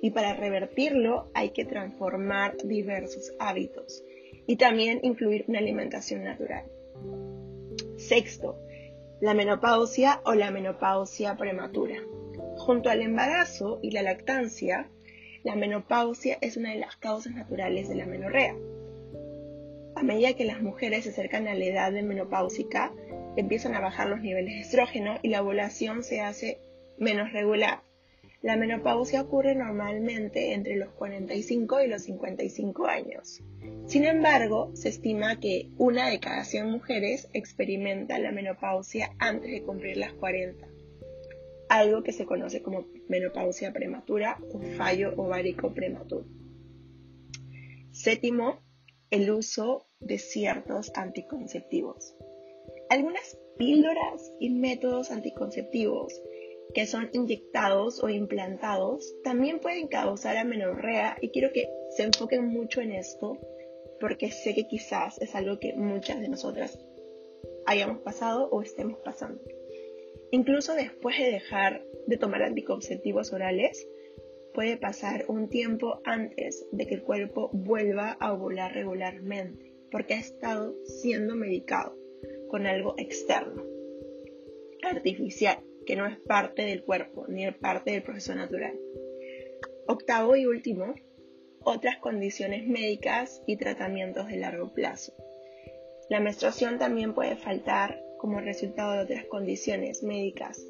y 0.02 0.12
para 0.12 0.34
revertirlo 0.34 1.30
hay 1.34 1.52
que 1.52 1.66
transformar 1.66 2.58
diversos 2.64 3.34
hábitos 3.40 4.04
y 4.46 4.58
también 4.58 5.00
incluir 5.04 5.46
una 5.48 5.60
alimentación 5.60 6.24
natural. 6.24 6.66
Sexto, 7.98 8.58
la 9.22 9.34
menopausia 9.34 10.22
o 10.26 10.34
la 10.34 10.50
menopausia 10.50 11.36
prematura. 11.36 11.96
Junto 12.58 12.90
al 12.90 13.02
embarazo 13.02 13.80
y 13.82 13.92
la 13.92 14.02
lactancia, 14.02 14.90
la 15.44 15.56
menopausia 15.56 16.38
es 16.42 16.58
una 16.58 16.72
de 16.72 16.80
las 16.80 16.96
causas 16.98 17.34
naturales 17.34 17.90
de 17.90 17.96
la 17.96 18.06
menorrea. 18.06 18.56
A 19.96 20.04
medida 20.04 20.34
que 20.34 20.46
las 20.46 20.62
mujeres 20.62 21.04
se 21.04 21.10
acercan 21.10 21.48
a 21.48 21.56
la 21.56 21.66
edad 21.66 21.92
de 21.92 22.04
menopáusica, 22.04 22.94
empiezan 23.36 23.76
a 23.76 23.82
bajar 23.82 24.08
los 24.08 24.22
niveles 24.22 24.56
de 24.56 24.62
estrógeno 24.62 25.18
y 25.22 25.30
la 25.30 25.42
ovulación 25.42 26.04
se 26.04 26.22
hace 26.22 26.62
menos 26.98 27.34
regular. 27.34 27.82
La 28.42 28.56
menopausia 28.56 29.22
ocurre 29.22 29.54
normalmente 29.54 30.54
entre 30.54 30.76
los 30.78 30.90
45 30.94 31.82
y 31.82 31.88
los 31.88 32.04
55 32.04 32.88
años. 32.88 33.42
Sin 33.86 34.06
embargo, 34.06 34.72
se 34.76 34.90
estima 34.90 35.40
que 35.40 35.70
una 35.78 36.10
de 36.10 36.20
cada 36.20 36.46
100 36.46 36.70
mujeres 36.70 37.28
experimenta 37.34 38.18
la 38.20 38.32
menopausia 38.32 39.12
antes 39.20 39.52
de 39.52 39.64
cumplir 39.64 39.98
las 39.98 40.14
40 40.14 40.70
algo 41.70 42.02
que 42.02 42.12
se 42.12 42.26
conoce 42.26 42.62
como 42.62 42.86
menopausia 43.08 43.72
prematura 43.72 44.40
o 44.52 44.60
fallo 44.76 45.14
ovárico 45.16 45.72
prematuro. 45.74 46.26
Séptimo, 47.92 48.60
el 49.12 49.30
uso 49.32 49.86
de 50.00 50.18
ciertos 50.18 50.92
anticonceptivos. 50.96 52.16
Algunas 52.90 53.38
píldoras 53.58 54.34
y 54.40 54.50
métodos 54.50 55.12
anticonceptivos 55.12 56.20
que 56.74 56.86
son 56.86 57.10
inyectados 57.14 58.04
o 58.04 58.10
implantados 58.10 59.16
también 59.24 59.60
pueden 59.60 59.88
causar 59.88 60.38
amenorrea 60.38 61.18
y 61.22 61.30
quiero 61.30 61.52
que 61.52 61.70
se 61.92 62.04
enfoquen 62.04 62.46
mucho 62.46 62.82
en 62.82 62.92
esto 62.92 63.38
porque 64.00 64.32
sé 64.32 64.54
que 64.56 64.68
quizás 64.68 65.20
es 65.22 65.36
algo 65.36 65.60
que 65.60 65.74
muchas 65.74 66.20
de 66.22 66.30
nosotras 66.30 66.80
hayamos 67.66 68.00
pasado 68.00 68.50
o 68.50 68.62
estemos 68.62 69.00
pasando. 69.04 69.42
Incluso 70.32 70.74
después 70.74 71.18
de 71.18 71.32
dejar 71.32 71.84
de 72.08 72.18
tomar 72.18 72.44
anticonceptivos 72.44 73.34
orales, 73.34 73.88
puede 74.54 74.78
pasar 74.78 75.26
un 75.28 75.50
tiempo 75.50 76.02
antes 76.04 76.66
de 76.72 76.88
que 76.88 76.96
el 76.96 77.04
cuerpo 77.04 77.50
vuelva 77.52 78.12
a 78.20 78.34
ovular 78.34 78.74
regularmente, 78.74 79.74
porque 79.92 80.16
ha 80.16 80.20
estado 80.20 80.76
siendo 80.86 81.36
medicado 81.36 81.96
con 82.48 82.66
algo 82.66 82.96
externo, 82.98 83.64
artificial, 84.84 85.60
que 85.90 85.96
no 85.96 86.06
es 86.06 86.20
parte 86.20 86.62
del 86.62 86.84
cuerpo 86.84 87.26
ni 87.28 87.48
es 87.48 87.56
parte 87.56 87.90
del 87.90 88.04
proceso 88.04 88.36
natural. 88.36 88.80
Octavo 89.88 90.36
y 90.36 90.46
último, 90.46 90.94
otras 91.64 91.98
condiciones 91.98 92.68
médicas 92.68 93.42
y 93.48 93.58
tratamientos 93.58 94.28
de 94.28 94.38
largo 94.38 94.72
plazo. 94.72 95.14
La 96.08 96.20
menstruación 96.20 96.78
también 96.78 97.16
puede 97.16 97.38
faltar 97.38 98.00
como 98.20 98.40
resultado 98.40 98.94
de 98.94 99.00
otras 99.00 99.26
condiciones 99.26 100.04
médicas, 100.04 100.64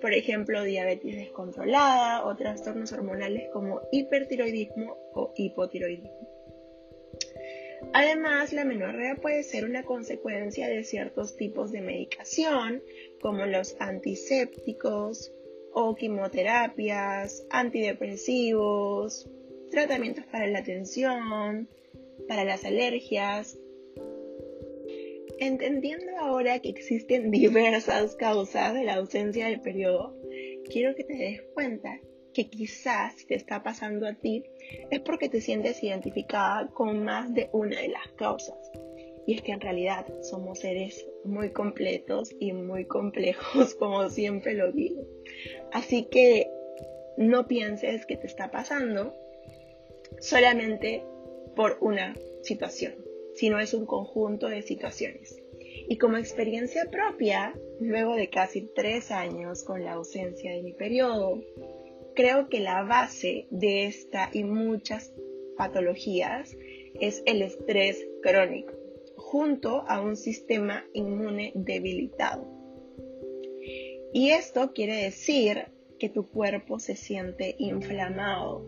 por 0.00 0.14
ejemplo, 0.14 0.62
diabetes 0.62 1.14
descontrolada 1.14 2.24
o 2.24 2.34
trastornos 2.34 2.90
hormonales 2.94 3.50
como 3.52 3.82
hipertiroidismo 3.92 4.96
o 5.12 5.34
hipotiroidismo. 5.36 6.34
Además, 7.92 8.52
la 8.52 8.64
menorrea 8.64 9.16
puede 9.16 9.42
ser 9.42 9.66
una 9.66 9.82
consecuencia 9.82 10.68
de 10.68 10.84
ciertos 10.84 11.36
tipos 11.36 11.70
de 11.70 11.82
medicación, 11.82 12.82
como 13.24 13.46
los 13.46 13.74
antisépticos 13.80 15.32
o 15.72 15.94
quimioterapias, 15.94 17.46
antidepresivos, 17.48 19.30
tratamientos 19.70 20.26
para 20.26 20.46
la 20.46 20.62
tensión, 20.62 21.70
para 22.28 22.44
las 22.44 22.66
alergias. 22.66 23.58
Entendiendo 25.38 26.18
ahora 26.18 26.58
que 26.58 26.68
existen 26.68 27.30
diversas 27.30 28.14
causas 28.14 28.74
de 28.74 28.84
la 28.84 28.96
ausencia 28.96 29.46
del 29.46 29.62
periodo, 29.62 30.14
quiero 30.70 30.94
que 30.94 31.04
te 31.04 31.16
des 31.16 31.42
cuenta 31.54 31.98
que 32.34 32.50
quizás 32.50 33.14
si 33.16 33.26
te 33.26 33.36
está 33.36 33.62
pasando 33.62 34.06
a 34.06 34.12
ti 34.12 34.44
es 34.90 35.00
porque 35.00 35.30
te 35.30 35.40
sientes 35.40 35.82
identificada 35.82 36.68
con 36.74 37.02
más 37.02 37.32
de 37.32 37.48
una 37.54 37.80
de 37.80 37.88
las 37.88 38.06
causas. 38.18 38.58
Y 39.26 39.36
es 39.36 39.40
que 39.40 39.52
en 39.52 39.62
realidad 39.62 40.04
somos 40.20 40.58
seres 40.58 41.06
muy 41.24 41.50
completos 41.50 42.30
y 42.38 42.52
muy 42.52 42.86
complejos, 42.86 43.74
como 43.78 44.08
siempre 44.10 44.54
lo 44.54 44.72
digo. 44.72 45.02
Así 45.72 46.04
que 46.10 46.50
no 47.16 47.46
pienses 47.46 48.06
que 48.06 48.16
te 48.16 48.26
está 48.26 48.50
pasando 48.50 49.14
solamente 50.18 51.04
por 51.56 51.78
una 51.80 52.14
situación, 52.42 52.94
sino 53.34 53.58
es 53.58 53.74
un 53.74 53.86
conjunto 53.86 54.48
de 54.48 54.62
situaciones. 54.62 55.40
Y 55.88 55.98
como 55.98 56.16
experiencia 56.16 56.86
propia, 56.90 57.54
luego 57.80 58.14
de 58.14 58.30
casi 58.30 58.62
tres 58.74 59.10
años 59.10 59.64
con 59.64 59.84
la 59.84 59.92
ausencia 59.92 60.52
de 60.52 60.62
mi 60.62 60.72
periodo, 60.72 61.40
Creo 62.14 62.48
que 62.48 62.60
la 62.60 62.84
base 62.84 63.48
de 63.50 63.86
esta 63.86 64.30
y 64.32 64.44
muchas 64.44 65.12
patologías 65.56 66.56
es 67.00 67.24
el 67.26 67.42
estrés 67.42 68.06
crónico, 68.22 68.72
junto 69.34 69.82
a 69.88 70.00
un 70.00 70.16
sistema 70.16 70.84
inmune 70.92 71.50
debilitado. 71.56 72.46
Y 74.12 74.30
esto 74.30 74.72
quiere 74.72 74.94
decir 74.94 75.72
que 75.98 76.08
tu 76.08 76.28
cuerpo 76.28 76.78
se 76.78 76.94
siente 76.94 77.56
inflamado. 77.58 78.64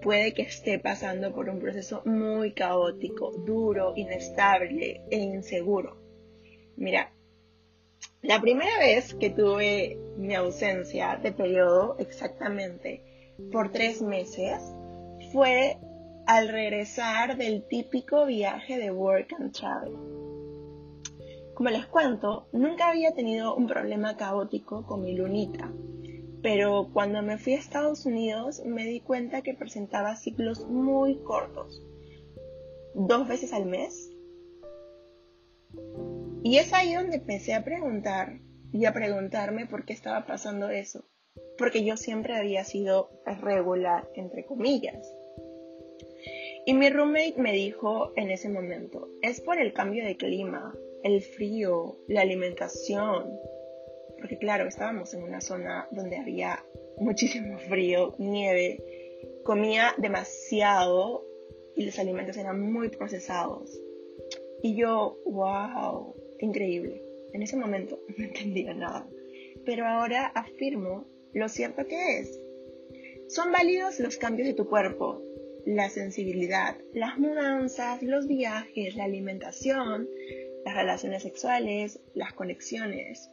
Puede 0.00 0.32
que 0.32 0.40
esté 0.40 0.78
pasando 0.78 1.34
por 1.34 1.50
un 1.50 1.58
proceso 1.58 2.00
muy 2.06 2.52
caótico, 2.52 3.30
duro, 3.44 3.92
inestable 3.94 5.02
e 5.10 5.18
inseguro. 5.18 5.98
Mira, 6.76 7.12
la 8.22 8.40
primera 8.40 8.78
vez 8.78 9.12
que 9.12 9.28
tuve 9.28 9.98
mi 10.16 10.34
ausencia 10.34 11.20
de 11.22 11.32
periodo 11.32 11.96
exactamente 11.98 13.36
por 13.52 13.70
tres 13.70 14.00
meses 14.00 14.62
fue 15.30 15.76
al 16.30 16.48
regresar 16.48 17.36
del 17.36 17.66
típico 17.66 18.24
viaje 18.24 18.78
de 18.78 18.92
work 18.92 19.32
and 19.36 19.50
travel. 19.50 19.94
Como 21.54 21.70
les 21.70 21.86
cuento, 21.86 22.46
nunca 22.52 22.88
había 22.88 23.12
tenido 23.14 23.56
un 23.56 23.66
problema 23.66 24.16
caótico 24.16 24.86
con 24.86 25.02
mi 25.02 25.16
lunita, 25.16 25.72
pero 26.40 26.90
cuando 26.92 27.20
me 27.22 27.36
fui 27.36 27.54
a 27.54 27.58
Estados 27.58 28.06
Unidos 28.06 28.62
me 28.64 28.86
di 28.86 29.00
cuenta 29.00 29.42
que 29.42 29.54
presentaba 29.54 30.14
ciclos 30.14 30.68
muy 30.68 31.20
cortos, 31.24 31.82
dos 32.94 33.26
veces 33.26 33.52
al 33.52 33.66
mes, 33.66 34.12
y 36.44 36.58
es 36.58 36.72
ahí 36.72 36.94
donde 36.94 37.16
empecé 37.16 37.54
a 37.54 37.64
preguntar 37.64 38.38
y 38.72 38.84
a 38.84 38.92
preguntarme 38.92 39.66
por 39.66 39.84
qué 39.84 39.94
estaba 39.94 40.26
pasando 40.26 40.70
eso. 40.70 41.04
Porque 41.58 41.84
yo 41.84 41.96
siempre 41.96 42.36
había 42.36 42.62
sido 42.62 43.10
regular, 43.26 44.08
entre 44.14 44.46
comillas. 44.46 45.12
Y 46.70 46.74
mi 46.74 46.88
roommate 46.88 47.34
me 47.36 47.52
dijo 47.52 48.12
en 48.14 48.30
ese 48.30 48.48
momento, 48.48 49.08
es 49.22 49.40
por 49.40 49.58
el 49.58 49.72
cambio 49.72 50.04
de 50.04 50.16
clima, 50.16 50.72
el 51.02 51.20
frío, 51.20 51.98
la 52.06 52.20
alimentación. 52.20 53.28
Porque 54.20 54.38
claro, 54.38 54.68
estábamos 54.68 55.12
en 55.12 55.24
una 55.24 55.40
zona 55.40 55.88
donde 55.90 56.18
había 56.18 56.64
muchísimo 56.96 57.58
frío, 57.58 58.14
nieve, 58.20 58.78
comía 59.42 59.94
demasiado 59.98 61.26
y 61.74 61.86
los 61.86 61.98
alimentos 61.98 62.36
eran 62.36 62.60
muy 62.60 62.88
procesados. 62.88 63.76
Y 64.62 64.76
yo, 64.76 65.18
wow, 65.26 66.14
increíble. 66.38 67.02
En 67.32 67.42
ese 67.42 67.56
momento 67.56 67.98
no 68.16 68.24
entendía 68.24 68.74
nada, 68.74 69.08
pero 69.66 69.88
ahora 69.88 70.28
afirmo 70.36 71.04
lo 71.32 71.48
cierto 71.48 71.84
que 71.88 72.20
es. 72.20 72.40
Son 73.26 73.50
válidos 73.50 73.98
los 73.98 74.18
cambios 74.18 74.46
de 74.46 74.54
tu 74.54 74.68
cuerpo, 74.68 75.20
la 75.66 75.88
sensibilidad, 75.90 76.76
las 76.92 77.18
mudanzas, 77.18 78.02
los 78.02 78.26
viajes, 78.26 78.96
la 78.96 79.04
alimentación, 79.04 80.08
las 80.64 80.74
relaciones 80.74 81.22
sexuales, 81.22 82.00
las 82.14 82.32
conexiones. 82.32 83.30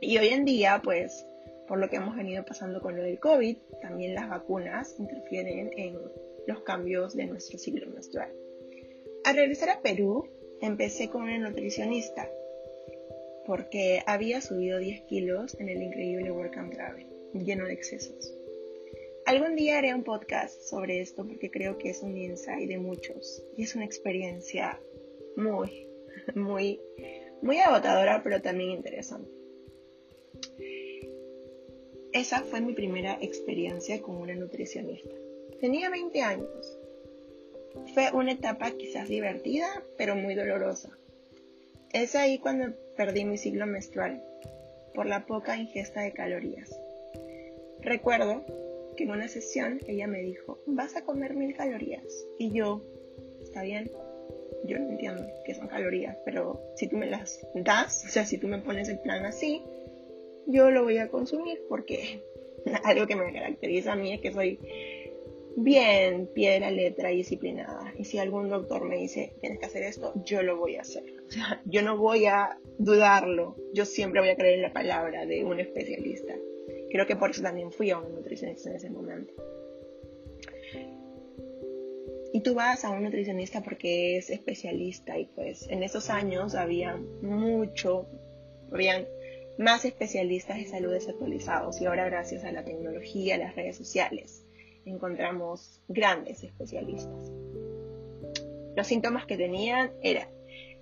Y 0.00 0.18
hoy 0.18 0.28
en 0.28 0.44
día, 0.44 0.80
pues, 0.82 1.26
por 1.68 1.78
lo 1.78 1.88
que 1.88 1.96
hemos 1.96 2.16
venido 2.16 2.44
pasando 2.44 2.80
con 2.80 2.96
lo 2.96 3.02
del 3.02 3.20
COVID, 3.20 3.56
también 3.82 4.14
las 4.14 4.28
vacunas 4.28 4.96
interfieren 4.98 5.70
en 5.76 5.98
los 6.46 6.62
cambios 6.62 7.14
de 7.14 7.26
nuestro 7.26 7.58
ciclo 7.58 7.86
menstrual. 7.90 8.32
Al 9.24 9.36
regresar 9.36 9.70
a 9.70 9.82
Perú, 9.82 10.28
empecé 10.60 11.08
con 11.08 11.22
una 11.22 11.38
nutricionista 11.38 12.28
porque 13.46 14.02
había 14.06 14.40
subido 14.40 14.78
10 14.78 15.02
kilos 15.02 15.56
en 15.58 15.68
el 15.68 15.82
increíble 15.82 16.30
Work 16.30 16.56
and 16.56 16.72
Travel, 16.72 17.06
lleno 17.34 17.66
de 17.66 17.72
excesos. 17.72 18.34
Algún 19.30 19.54
día 19.54 19.78
haré 19.78 19.94
un 19.94 20.02
podcast 20.02 20.60
sobre 20.60 21.00
esto 21.00 21.24
porque 21.24 21.52
creo 21.52 21.78
que 21.78 21.90
es 21.90 22.02
un 22.02 22.16
insight 22.16 22.68
de 22.68 22.78
muchos 22.78 23.44
y 23.56 23.62
es 23.62 23.76
una 23.76 23.84
experiencia 23.84 24.80
muy, 25.36 25.86
muy, 26.34 26.80
muy 27.40 27.58
agotadora, 27.58 28.24
pero 28.24 28.42
también 28.42 28.70
interesante. 28.70 29.30
Esa 32.12 32.40
fue 32.40 32.60
mi 32.60 32.72
primera 32.72 33.18
experiencia 33.20 34.02
con 34.02 34.16
una 34.16 34.34
nutricionista. 34.34 35.14
Tenía 35.60 35.90
20 35.90 36.22
años 36.22 36.78
fue 37.94 38.10
una 38.12 38.32
etapa 38.32 38.72
quizás 38.72 39.08
divertida, 39.08 39.84
pero 39.96 40.16
muy 40.16 40.34
dolorosa. 40.34 40.90
Es 41.92 42.16
ahí 42.16 42.40
cuando 42.40 42.74
perdí 42.96 43.24
mi 43.24 43.38
ciclo 43.38 43.64
menstrual, 43.64 44.20
por 44.92 45.06
la 45.06 45.24
poca 45.24 45.56
ingesta 45.56 46.00
de 46.00 46.10
calorías. 46.12 46.76
Recuerdo 47.80 48.44
en 49.02 49.10
una 49.10 49.28
sesión 49.28 49.80
ella 49.86 50.06
me 50.06 50.22
dijo, 50.22 50.60
vas 50.66 50.96
a 50.96 51.04
comer 51.04 51.34
mil 51.34 51.54
calorías. 51.54 52.26
Y 52.38 52.52
yo, 52.52 52.82
está 53.42 53.62
bien, 53.62 53.90
yo 54.64 54.78
no 54.78 54.90
entiendo 54.90 55.24
qué 55.44 55.54
son 55.54 55.68
calorías, 55.68 56.16
pero 56.24 56.60
si 56.76 56.88
tú 56.88 56.96
me 56.96 57.06
las 57.06 57.40
das, 57.54 58.04
o 58.06 58.08
sea, 58.08 58.24
si 58.24 58.38
tú 58.38 58.48
me 58.48 58.58
pones 58.58 58.88
el 58.88 59.00
plan 59.00 59.24
así, 59.24 59.62
yo 60.46 60.70
lo 60.70 60.84
voy 60.84 60.98
a 60.98 61.08
consumir 61.08 61.60
porque 61.68 62.22
algo 62.84 63.06
que 63.06 63.16
me 63.16 63.32
caracteriza 63.32 63.92
a 63.92 63.96
mí 63.96 64.12
es 64.12 64.20
que 64.20 64.32
soy 64.32 64.58
bien 65.56 66.28
pie 66.32 66.52
de 66.52 66.60
la 66.60 66.70
letra 66.70 67.12
y 67.12 67.16
disciplinada. 67.16 67.92
Y 67.98 68.04
si 68.04 68.18
algún 68.18 68.48
doctor 68.48 68.84
me 68.84 68.96
dice, 68.96 69.34
tienes 69.40 69.58
que 69.58 69.66
hacer 69.66 69.82
esto, 69.82 70.12
yo 70.24 70.42
lo 70.42 70.56
voy 70.56 70.76
a 70.76 70.82
hacer. 70.82 71.04
O 71.26 71.30
sea, 71.30 71.62
yo 71.64 71.82
no 71.82 71.96
voy 71.96 72.26
a 72.26 72.58
dudarlo. 72.78 73.56
Yo 73.72 73.84
siempre 73.84 74.20
voy 74.20 74.30
a 74.30 74.36
creer 74.36 74.56
en 74.56 74.62
la 74.62 74.72
palabra 74.72 75.26
de 75.26 75.44
un 75.44 75.60
especialista. 75.60 76.34
Creo 76.90 77.06
que 77.06 77.16
por 77.16 77.30
eso 77.30 77.42
también 77.42 77.72
fui 77.72 77.90
a 77.90 77.98
un 77.98 78.14
nutricionista 78.14 78.70
en 78.70 78.76
ese 78.76 78.90
momento. 78.90 79.32
Y 82.32 82.42
tú 82.42 82.54
vas 82.54 82.84
a 82.84 82.90
un 82.90 83.02
nutricionista 83.02 83.62
porque 83.62 84.16
es 84.16 84.30
especialista 84.30 85.18
y 85.18 85.26
pues 85.26 85.68
en 85.68 85.82
esos 85.82 86.10
años 86.10 86.54
había 86.54 86.96
mucho, 87.22 88.06
habían 88.72 89.06
más 89.58 89.84
especialistas 89.84 90.56
de 90.56 90.66
salud 90.66 90.92
desactualizados 90.92 91.80
y 91.80 91.86
ahora 91.86 92.04
gracias 92.06 92.44
a 92.44 92.52
la 92.52 92.64
tecnología, 92.64 93.36
las 93.36 93.56
redes 93.56 93.76
sociales, 93.76 94.46
encontramos 94.84 95.80
grandes 95.88 96.44
especialistas. 96.44 97.32
Los 98.76 98.86
síntomas 98.86 99.26
que 99.26 99.36
tenían 99.36 99.90
eran 100.02 100.28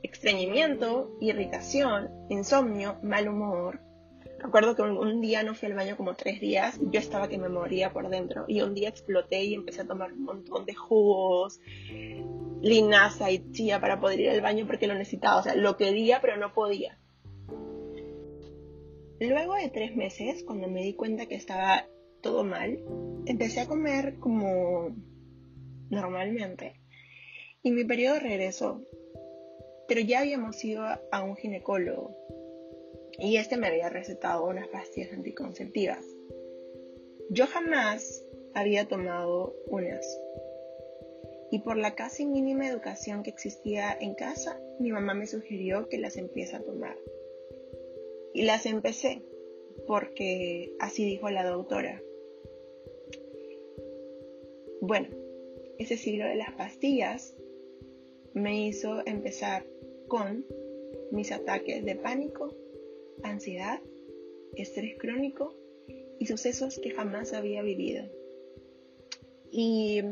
estreñimiento, 0.02 1.16
irritación, 1.20 2.10
insomnio, 2.28 2.98
mal 3.02 3.28
humor. 3.28 3.80
Recuerdo 4.38 4.76
que 4.76 4.82
un, 4.82 5.20
día 5.20 5.42
no 5.42 5.54
fui 5.54 5.68
al 5.68 5.74
baño 5.74 5.96
como 5.96 6.14
tres 6.14 6.40
días 6.40 6.78
yo 6.80 7.00
estaba 7.00 7.28
que 7.28 7.38
me 7.38 7.48
moría 7.48 7.92
por 7.92 8.08
dentro. 8.08 8.44
Y 8.46 8.60
un 8.62 8.72
día 8.72 8.88
exploté 8.88 9.42
y 9.42 9.54
empecé 9.54 9.82
a 9.82 9.86
tomar 9.86 10.12
un 10.12 10.22
montón 10.22 10.64
de 10.64 10.74
jugos, 10.74 11.60
linaza 12.62 13.30
y 13.32 13.50
chía 13.50 13.80
para 13.80 14.00
poder 14.00 14.20
ir 14.20 14.30
al 14.30 14.40
baño 14.40 14.66
porque 14.66 14.86
lo 14.86 14.94
necesitaba. 14.94 15.40
O 15.40 15.42
sea, 15.42 15.56
lo 15.56 15.76
quería 15.76 16.20
pero 16.20 16.36
no 16.36 16.52
podía. 16.54 16.98
Luego 19.20 19.54
de 19.54 19.68
tres 19.70 19.96
meses, 19.96 20.44
cuando 20.44 20.68
me 20.68 20.84
di 20.84 20.94
cuenta 20.94 21.26
que 21.26 21.34
estaba 21.34 21.86
todo 22.22 22.44
mal. 22.44 22.78
Empecé 23.26 23.60
a 23.60 23.66
comer 23.66 24.18
como 24.20 24.94
normalmente 25.90 26.80
y 27.62 27.72
mi 27.72 27.84
periodo 27.84 28.20
regresó. 28.20 28.82
Pero 29.88 30.00
ya 30.02 30.20
habíamos 30.20 30.62
ido 30.64 30.84
a 30.84 31.24
un 31.24 31.34
ginecólogo 31.34 32.14
y 33.18 33.36
este 33.36 33.56
me 33.56 33.66
había 33.66 33.88
recetado 33.88 34.44
unas 34.46 34.68
pastillas 34.68 35.12
anticonceptivas. 35.12 36.04
Yo 37.30 37.46
jamás 37.46 38.24
había 38.54 38.86
tomado 38.86 39.56
unas. 39.66 40.06
Y 41.50 41.60
por 41.60 41.76
la 41.76 41.94
casi 41.94 42.26
mínima 42.26 42.68
educación 42.68 43.22
que 43.22 43.30
existía 43.30 43.96
en 44.00 44.14
casa, 44.14 44.60
mi 44.78 44.92
mamá 44.92 45.14
me 45.14 45.26
sugirió 45.26 45.88
que 45.88 45.98
las 45.98 46.16
empiece 46.16 46.56
a 46.56 46.62
tomar. 46.62 46.96
Y 48.34 48.42
las 48.42 48.66
empecé, 48.66 49.22
porque 49.86 50.74
así 50.78 51.04
dijo 51.04 51.28
la 51.30 51.44
doctora. 51.44 52.00
Bueno, 54.80 55.08
ese 55.78 55.96
siglo 55.96 56.26
de 56.26 56.36
las 56.36 56.52
pastillas 56.52 57.34
me 58.32 58.66
hizo 58.66 59.04
empezar 59.06 59.66
con 60.06 60.46
mis 61.10 61.32
ataques 61.32 61.84
de 61.84 61.96
pánico 61.96 62.54
ansiedad, 63.22 63.80
estrés 64.54 64.96
crónico 64.98 65.54
y 66.18 66.26
sucesos 66.26 66.78
que 66.82 66.90
jamás 66.90 67.32
había 67.32 67.62
vivido. 67.62 68.04
Y 69.50 70.02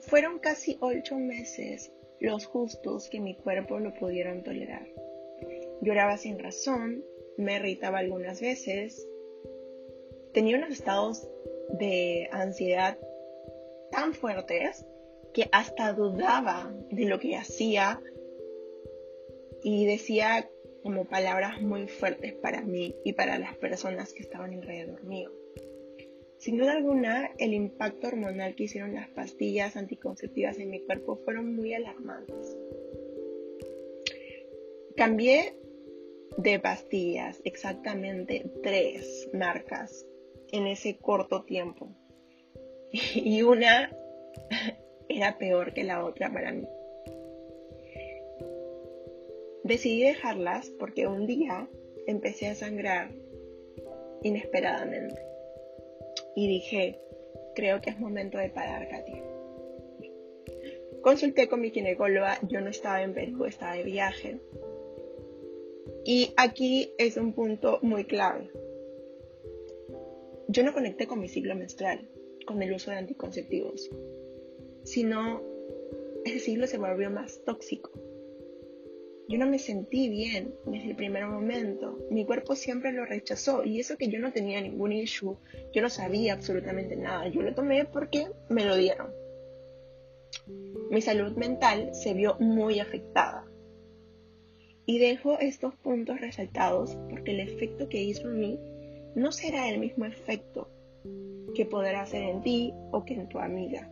fueron 0.00 0.38
casi 0.38 0.76
ocho 0.80 1.16
meses 1.16 1.92
los 2.20 2.46
justos 2.46 3.08
que 3.08 3.20
mi 3.20 3.36
cuerpo 3.36 3.78
lo 3.78 3.94
pudieron 3.94 4.42
tolerar. 4.42 4.86
Lloraba 5.80 6.16
sin 6.16 6.38
razón, 6.38 7.04
me 7.36 7.56
irritaba 7.56 7.98
algunas 7.98 8.40
veces, 8.40 9.06
tenía 10.32 10.56
unos 10.56 10.70
estados 10.70 11.28
de 11.78 12.28
ansiedad 12.32 12.98
tan 13.90 14.12
fuertes 14.14 14.84
que 15.32 15.48
hasta 15.52 15.92
dudaba 15.92 16.74
de 16.90 17.04
lo 17.04 17.20
que 17.20 17.36
hacía 17.36 18.02
y 19.62 19.86
decía 19.86 20.50
como 20.88 21.04
palabras 21.04 21.60
muy 21.60 21.86
fuertes 21.86 22.32
para 22.32 22.62
mí 22.62 22.94
y 23.04 23.12
para 23.12 23.38
las 23.38 23.54
personas 23.58 24.14
que 24.14 24.22
estaban 24.22 24.54
alrededor 24.54 25.04
mío. 25.04 25.30
Sin 26.38 26.56
duda 26.56 26.72
alguna, 26.72 27.30
el 27.36 27.52
impacto 27.52 28.08
hormonal 28.08 28.54
que 28.54 28.62
hicieron 28.62 28.94
las 28.94 29.06
pastillas 29.10 29.76
anticonceptivas 29.76 30.58
en 30.58 30.70
mi 30.70 30.80
cuerpo 30.80 31.20
fueron 31.26 31.54
muy 31.54 31.74
alarmantes. 31.74 32.56
Cambié 34.96 35.58
de 36.38 36.58
pastillas, 36.58 37.38
exactamente 37.44 38.50
tres 38.62 39.28
marcas 39.34 40.06
en 40.52 40.66
ese 40.66 40.96
corto 40.96 41.44
tiempo. 41.44 41.94
Y 43.14 43.42
una 43.42 43.94
era 45.10 45.36
peor 45.36 45.74
que 45.74 45.84
la 45.84 46.02
otra 46.02 46.32
para 46.32 46.50
mí. 46.50 46.66
Decidí 49.68 50.02
dejarlas 50.02 50.70
porque 50.78 51.06
un 51.06 51.26
día 51.26 51.68
empecé 52.06 52.46
a 52.46 52.54
sangrar 52.54 53.10
inesperadamente. 54.22 55.20
Y 56.34 56.48
dije, 56.48 56.98
creo 57.54 57.82
que 57.82 57.90
es 57.90 58.00
momento 58.00 58.38
de 58.38 58.48
parar, 58.48 58.88
Katy. 58.88 59.12
Consulté 61.02 61.48
con 61.48 61.60
mi 61.60 61.70
ginecóloga, 61.70 62.38
yo 62.48 62.62
no 62.62 62.70
estaba 62.70 63.02
en 63.02 63.12
Perú, 63.12 63.44
estaba 63.44 63.74
de 63.74 63.82
viaje. 63.82 64.40
Y 66.02 66.32
aquí 66.38 66.94
es 66.96 67.18
un 67.18 67.34
punto 67.34 67.78
muy 67.82 68.06
clave. 68.06 68.50
Yo 70.48 70.62
no 70.62 70.72
conecté 70.72 71.06
con 71.06 71.20
mi 71.20 71.28
ciclo 71.28 71.54
menstrual, 71.54 72.08
con 72.46 72.62
el 72.62 72.72
uso 72.72 72.90
de 72.90 72.96
anticonceptivos, 72.96 73.90
sino 74.84 75.42
ese 76.24 76.38
ciclo 76.38 76.66
se 76.66 76.78
volvió 76.78 77.10
más 77.10 77.44
tóxico 77.44 77.97
yo 79.28 79.36
no 79.38 79.46
me 79.46 79.58
sentí 79.58 80.08
bien 80.08 80.54
desde 80.64 80.90
el 80.90 80.96
primer 80.96 81.26
momento. 81.26 81.98
Mi 82.10 82.24
cuerpo 82.24 82.56
siempre 82.56 82.92
lo 82.92 83.04
rechazó 83.04 83.62
y 83.62 83.78
eso 83.78 83.98
que 83.98 84.08
yo 84.08 84.18
no 84.20 84.32
tenía 84.32 84.60
ningún 84.60 84.92
issue, 84.92 85.36
yo 85.74 85.82
no 85.82 85.90
sabía 85.90 86.32
absolutamente 86.32 86.96
nada. 86.96 87.28
Yo 87.28 87.42
lo 87.42 87.54
tomé 87.54 87.84
porque 87.84 88.28
me 88.48 88.64
lo 88.64 88.74
dieron. 88.74 89.10
Mi 90.90 91.02
salud 91.02 91.36
mental 91.36 91.94
se 91.94 92.14
vio 92.14 92.36
muy 92.40 92.80
afectada. 92.80 93.44
Y 94.86 94.98
dejo 94.98 95.38
estos 95.38 95.74
puntos 95.74 96.18
resaltados 96.22 96.96
porque 97.10 97.32
el 97.32 97.40
efecto 97.40 97.90
que 97.90 98.02
hizo 98.02 98.30
en 98.30 98.40
mí 98.40 98.58
no 99.14 99.30
será 99.30 99.68
el 99.68 99.78
mismo 99.78 100.06
efecto 100.06 100.70
que 101.54 101.66
podrá 101.66 102.00
hacer 102.00 102.22
en 102.22 102.40
ti 102.40 102.72
o 102.92 103.04
que 103.04 103.12
en 103.12 103.28
tu 103.28 103.38
amiga. 103.38 103.90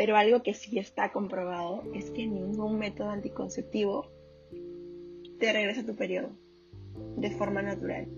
Pero 0.00 0.16
algo 0.16 0.42
que 0.42 0.54
sí 0.54 0.78
está 0.78 1.12
comprobado 1.12 1.82
es 1.94 2.10
que 2.10 2.26
ningún 2.26 2.78
método 2.78 3.10
anticonceptivo 3.10 4.10
te 5.38 5.52
regresa 5.52 5.82
a 5.82 5.84
tu 5.84 5.94
periodo 5.94 6.30
de 7.18 7.30
forma 7.32 7.60
natural, 7.60 8.08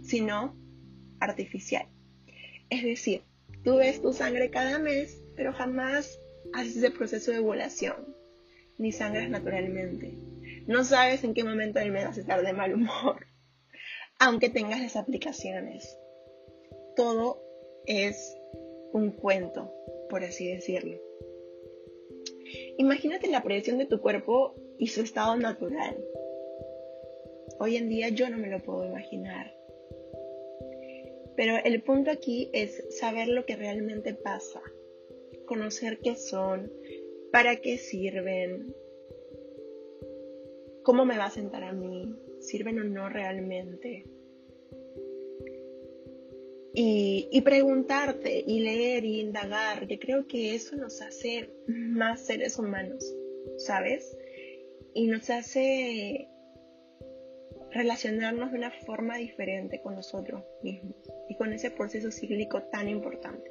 sino 0.00 0.54
artificial. 1.18 1.88
Es 2.70 2.84
decir, 2.84 3.22
tú 3.64 3.78
ves 3.78 4.00
tu 4.00 4.12
sangre 4.12 4.50
cada 4.50 4.78
mes, 4.78 5.20
pero 5.34 5.52
jamás 5.52 6.20
haces 6.54 6.76
ese 6.76 6.92
proceso 6.92 7.32
de 7.32 7.40
ovulación, 7.40 7.96
ni 8.78 8.92
sangras 8.92 9.28
naturalmente. 9.28 10.16
No 10.68 10.84
sabes 10.84 11.24
en 11.24 11.34
qué 11.34 11.42
momento 11.42 11.80
del 11.80 11.90
mes 11.90 12.04
vas 12.04 12.18
a 12.18 12.20
estar 12.20 12.46
de 12.46 12.52
mal 12.52 12.74
humor, 12.74 13.26
aunque 14.20 14.50
tengas 14.50 14.80
las 14.80 14.94
aplicaciones. 14.94 15.98
Todo 16.94 17.42
es 17.86 18.36
un 18.92 19.10
cuento, 19.10 19.74
por 20.08 20.22
así 20.22 20.46
decirlo. 20.46 21.07
Imagínate 22.78 23.26
la 23.28 23.42
presión 23.42 23.76
de 23.78 23.86
tu 23.86 24.00
cuerpo 24.00 24.54
y 24.78 24.86
su 24.86 25.02
estado 25.02 25.36
natural. 25.36 25.96
Hoy 27.58 27.76
en 27.76 27.88
día 27.88 28.08
yo 28.08 28.30
no 28.30 28.38
me 28.38 28.48
lo 28.48 28.60
puedo 28.60 28.86
imaginar. 28.86 29.52
Pero 31.36 31.56
el 31.64 31.82
punto 31.82 32.12
aquí 32.12 32.50
es 32.52 32.84
saber 32.98 33.28
lo 33.28 33.44
que 33.46 33.56
realmente 33.56 34.14
pasa, 34.14 34.62
conocer 35.46 35.98
qué 35.98 36.14
son, 36.14 36.72
para 37.32 37.56
qué 37.56 37.78
sirven, 37.78 38.74
cómo 40.84 41.04
me 41.04 41.18
va 41.18 41.26
a 41.26 41.30
sentar 41.30 41.64
a 41.64 41.72
mí, 41.72 42.14
sirven 42.38 42.78
o 42.78 42.84
no 42.84 43.08
realmente 43.08 44.04
y, 46.74 47.40
preguntarte 47.42 48.44
y 48.46 48.60
leer 48.60 49.04
y 49.04 49.20
indagar, 49.20 49.86
que 49.86 49.98
creo 49.98 50.26
que 50.26 50.54
eso 50.54 50.76
nos 50.76 51.00
hace 51.02 51.50
más 51.66 52.26
seres 52.26 52.58
humanos, 52.58 53.04
¿sabes? 53.56 54.16
Y 54.94 55.06
nos 55.06 55.28
hace 55.30 56.28
relacionarnos 57.70 58.52
de 58.52 58.58
una 58.58 58.70
forma 58.70 59.16
diferente 59.16 59.80
con 59.82 59.94
nosotros 59.94 60.42
mismos 60.62 60.96
y 61.28 61.36
con 61.36 61.52
ese 61.52 61.70
proceso 61.70 62.10
cíclico 62.10 62.62
tan 62.64 62.88
importante. 62.88 63.50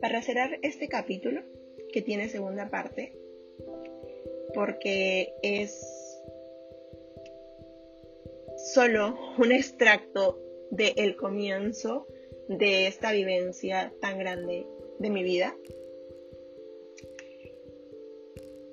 Para 0.00 0.22
cerrar 0.22 0.58
este 0.62 0.88
capítulo, 0.88 1.42
que 1.92 2.02
tiene 2.02 2.28
segunda 2.28 2.68
parte, 2.70 3.16
porque 4.52 5.32
es 5.42 5.80
solo 8.72 9.16
un 9.38 9.52
extracto 9.52 10.40
del 10.76 11.16
comienzo 11.16 12.06
de 12.48 12.86
esta 12.86 13.12
vivencia 13.12 13.92
tan 14.00 14.18
grande 14.18 14.66
de 14.98 15.10
mi 15.10 15.22
vida. 15.22 15.56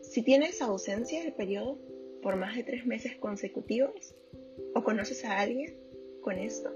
Si 0.01 0.23
tienes 0.23 0.61
ausencia 0.61 1.23
del 1.23 1.33
periodo 1.33 1.77
por 2.21 2.35
más 2.35 2.55
de 2.55 2.63
tres 2.63 2.85
meses 2.85 3.15
consecutivos 3.17 4.15
o 4.75 4.83
conoces 4.83 5.23
a 5.25 5.39
alguien 5.39 5.77
con 6.21 6.37
esto, 6.37 6.69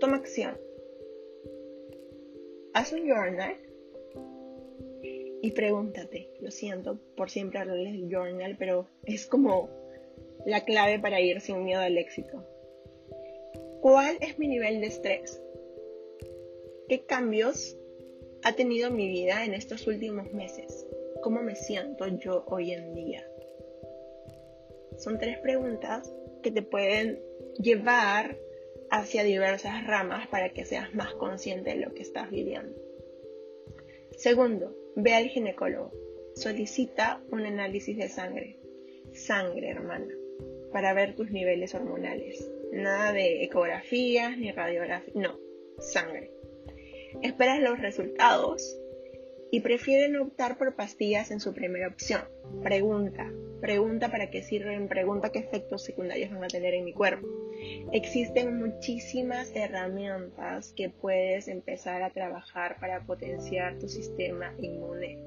toma 0.00 0.16
acción. 0.16 0.58
Haz 2.74 2.92
un 2.92 3.06
journal 3.06 3.56
y 5.40 5.50
pregúntate, 5.52 6.30
lo 6.40 6.50
siento 6.50 6.98
por 7.16 7.30
siempre 7.30 7.58
hablarles 7.58 7.92
del 7.92 8.10
journal, 8.10 8.56
pero 8.58 8.88
es 9.04 9.26
como 9.26 9.70
la 10.46 10.64
clave 10.64 10.98
para 10.98 11.20
ir 11.20 11.40
sin 11.40 11.64
miedo 11.64 11.80
al 11.80 11.98
éxito. 11.98 12.44
¿Cuál 13.82 14.16
es 14.20 14.38
mi 14.38 14.46
nivel 14.46 14.80
de 14.80 14.86
estrés? 14.86 15.42
¿Qué 16.88 17.04
cambios 17.04 17.76
ha 18.44 18.54
tenido 18.54 18.92
mi 18.92 19.08
vida 19.08 19.44
en 19.44 19.54
estos 19.54 19.88
últimos 19.88 20.32
meses? 20.32 20.86
¿Cómo 21.20 21.42
me 21.42 21.56
siento 21.56 22.06
yo 22.06 22.44
hoy 22.46 22.70
en 22.70 22.94
día? 22.94 23.28
Son 24.98 25.18
tres 25.18 25.36
preguntas 25.38 26.14
que 26.44 26.52
te 26.52 26.62
pueden 26.62 27.20
llevar 27.58 28.38
hacia 28.88 29.24
diversas 29.24 29.84
ramas 29.84 30.28
para 30.28 30.50
que 30.50 30.64
seas 30.64 30.94
más 30.94 31.12
consciente 31.14 31.70
de 31.70 31.84
lo 31.84 31.92
que 31.92 32.02
estás 32.02 32.30
viviendo. 32.30 32.80
Segundo, 34.16 34.76
ve 34.94 35.14
al 35.14 35.26
ginecólogo. 35.26 35.90
Solicita 36.36 37.20
un 37.32 37.40
análisis 37.40 37.96
de 37.96 38.08
sangre. 38.08 38.60
Sangre, 39.12 39.70
hermana, 39.70 40.14
para 40.70 40.94
ver 40.94 41.16
tus 41.16 41.32
niveles 41.32 41.74
hormonales 41.74 42.48
nada 42.72 43.12
de 43.12 43.44
ecografías 43.44 44.36
ni 44.38 44.50
radiografías, 44.50 45.14
no, 45.14 45.38
sangre. 45.78 46.30
Esperas 47.22 47.60
los 47.60 47.78
resultados 47.78 48.78
y 49.50 49.60
prefieren 49.60 50.16
optar 50.16 50.56
por 50.56 50.74
pastillas 50.74 51.30
en 51.30 51.38
su 51.38 51.52
primera 51.52 51.88
opción. 51.88 52.22
Pregunta, 52.62 53.30
pregunta 53.60 54.10
para 54.10 54.30
qué 54.30 54.42
sirven, 54.42 54.88
pregunta 54.88 55.30
qué 55.30 55.40
efectos 55.40 55.84
secundarios 55.84 56.30
van 56.30 56.44
a 56.44 56.48
tener 56.48 56.72
en 56.72 56.84
mi 56.84 56.94
cuerpo. 56.94 57.28
Existen 57.92 58.58
muchísimas 58.58 59.54
herramientas 59.54 60.72
que 60.74 60.88
puedes 60.88 61.48
empezar 61.48 62.02
a 62.02 62.10
trabajar 62.10 62.80
para 62.80 63.04
potenciar 63.04 63.78
tu 63.78 63.88
sistema 63.88 64.54
inmune. 64.58 65.18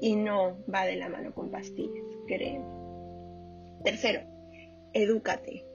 Y 0.00 0.16
no 0.16 0.64
va 0.72 0.86
de 0.86 0.96
la 0.96 1.10
mano 1.10 1.34
con 1.34 1.50
pastillas, 1.50 2.04
créeme. 2.26 2.64
Tercero, 3.84 4.20
edúcate. 4.94 5.65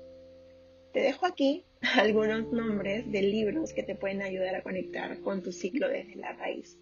Te 0.94 1.00
dejo 1.00 1.26
aquí 1.26 1.66
algunos 1.96 2.52
nombres 2.52 3.10
de 3.12 3.22
libros 3.22 3.74
que 3.74 3.84
te 3.84 3.96
pueden 3.96 4.22
ayudar 4.22 4.56
a 4.56 4.64
conectar 4.64 5.20
con 5.22 5.42
tu 5.42 5.52
ciclo 5.52 5.88
desde 5.88 6.16
la 6.16 6.34
raíz. 6.34 6.78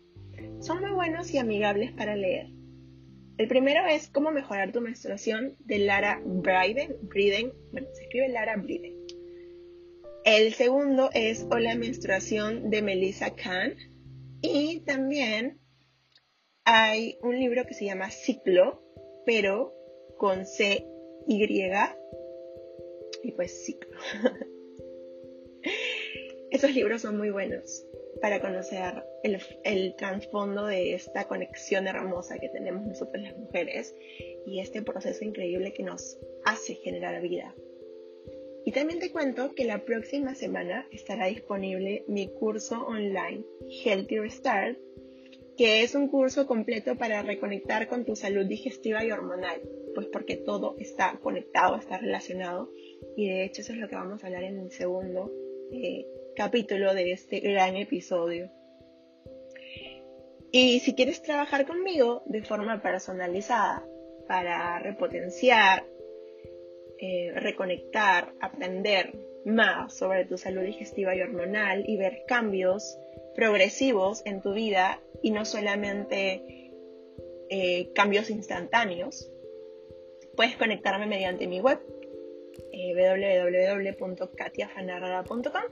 Son 0.60 0.80
muy 0.80 0.92
buenos 0.92 1.34
y 1.34 1.38
amigables 1.38 1.92
para 1.92 2.16
leer. 2.16 2.48
El 3.38 3.48
primero 3.48 3.86
es 3.88 4.10
Cómo 4.10 4.32
mejorar 4.32 4.72
tu 4.72 4.82
menstruación 4.82 5.56
de 5.60 5.80
Lara 5.80 6.22
Briden. 6.26 6.98
Briden 7.04 7.54
bueno, 7.72 7.88
se 7.94 8.04
escribe 8.04 8.30
Lara 8.30 8.58
Briden. 8.58 8.96
El 10.26 10.54
segundo 10.54 11.10
es 11.14 11.48
Hola 11.50 11.76
menstruación 11.76 12.70
de 12.70 12.82
Melissa 12.82 13.36
Kahn. 13.36 13.76
Y 14.42 14.82
también 14.82 15.60
hay 16.66 17.18
un 17.22 17.40
libro 17.40 17.66
que 17.66 17.74
se 17.74 17.86
llama 17.86 18.10
Ciclo, 18.10 18.84
pero 19.26 19.74
con 20.18 20.46
C 20.46 20.86
Y 21.28 21.48
y 23.24 23.32
pues 23.32 23.66
ciclo. 23.66 23.98
Esos 26.52 26.74
libros 26.74 27.02
son 27.04 27.18
muy 27.18 27.30
buenos 27.30 27.86
para 28.22 28.42
conocer 28.42 29.04
el, 29.24 29.40
el 29.64 29.96
trasfondo 29.96 30.66
de 30.66 30.94
esta 30.94 31.28
conexión 31.28 31.88
hermosa 31.88 32.40
que 32.40 32.50
tenemos 32.50 32.86
nosotros 32.86 33.24
las 33.24 33.38
mujeres 33.38 33.96
y 34.46 34.60
este 34.60 34.82
proceso 34.82 35.24
increíble 35.24 35.74
que 35.74 35.84
nos 35.84 36.18
hace 36.46 36.76
generar 36.76 37.22
vida. 37.22 37.54
Y 38.66 38.72
también 38.72 39.00
te 39.00 39.12
cuento 39.12 39.56
que 39.56 39.66
la 39.66 39.86
próxima 39.86 40.36
semana 40.36 40.88
estará 40.92 41.28
disponible 41.28 42.04
mi 42.08 42.28
curso 42.28 42.86
online 42.86 43.46
Healthy 43.84 44.20
Restart, 44.20 44.78
que 45.58 45.82
es 45.82 45.96
un 45.96 46.08
curso 46.08 46.46
completo 46.46 46.96
para 46.96 47.22
reconectar 47.22 47.88
con 47.88 48.06
tu 48.06 48.16
salud 48.16 48.46
digestiva 48.46 49.04
y 49.04 49.12
hormonal, 49.12 49.62
pues 49.96 50.08
porque 50.08 50.36
todo 50.36 50.76
está 50.80 51.20
conectado, 51.22 51.78
está 51.78 51.98
relacionado 51.98 52.72
y 53.16 53.30
de 53.30 53.44
hecho 53.44 53.62
eso 53.62 53.74
es 53.74 53.80
lo 53.80 53.88
que 53.88 53.96
vamos 53.96 54.24
a 54.24 54.28
hablar 54.28 54.44
en 54.44 54.60
el 54.60 54.72
segundo 54.72 55.32
eh, 55.72 56.06
capítulo 56.36 56.94
de 56.94 57.12
este 57.12 57.40
gran 57.40 57.76
episodio. 57.76 58.50
Y 60.52 60.80
si 60.80 60.96
quieres 60.96 61.22
trabajar 61.22 61.68
conmigo 61.68 62.24
de 62.26 62.42
forma 62.42 62.82
personalizada 62.82 63.86
para 64.28 64.80
repotenciar, 64.80 65.86
eh, 66.98 67.32
reconectar, 67.36 68.34
aprender 68.42 69.14
más 69.46 69.96
sobre 69.96 70.26
tu 70.26 70.38
salud 70.38 70.64
digestiva 70.64 71.16
y 71.16 71.22
hormonal 71.22 71.84
y 71.88 71.98
ver 71.98 72.24
cambios 72.28 72.98
progresivos 73.36 74.22
en 74.26 74.42
tu 74.42 74.54
vida 74.54 75.02
y 75.22 75.32
no 75.32 75.46
solamente 75.46 76.72
eh, 77.50 77.92
cambios 77.94 78.30
instantáneos, 78.30 79.32
puedes 80.36 80.56
conectarme 80.56 81.06
mediante 81.06 81.48
mi 81.48 81.62
web 81.62 81.80
eh, 82.80 82.96
www.katiafanarra.com 82.96 85.64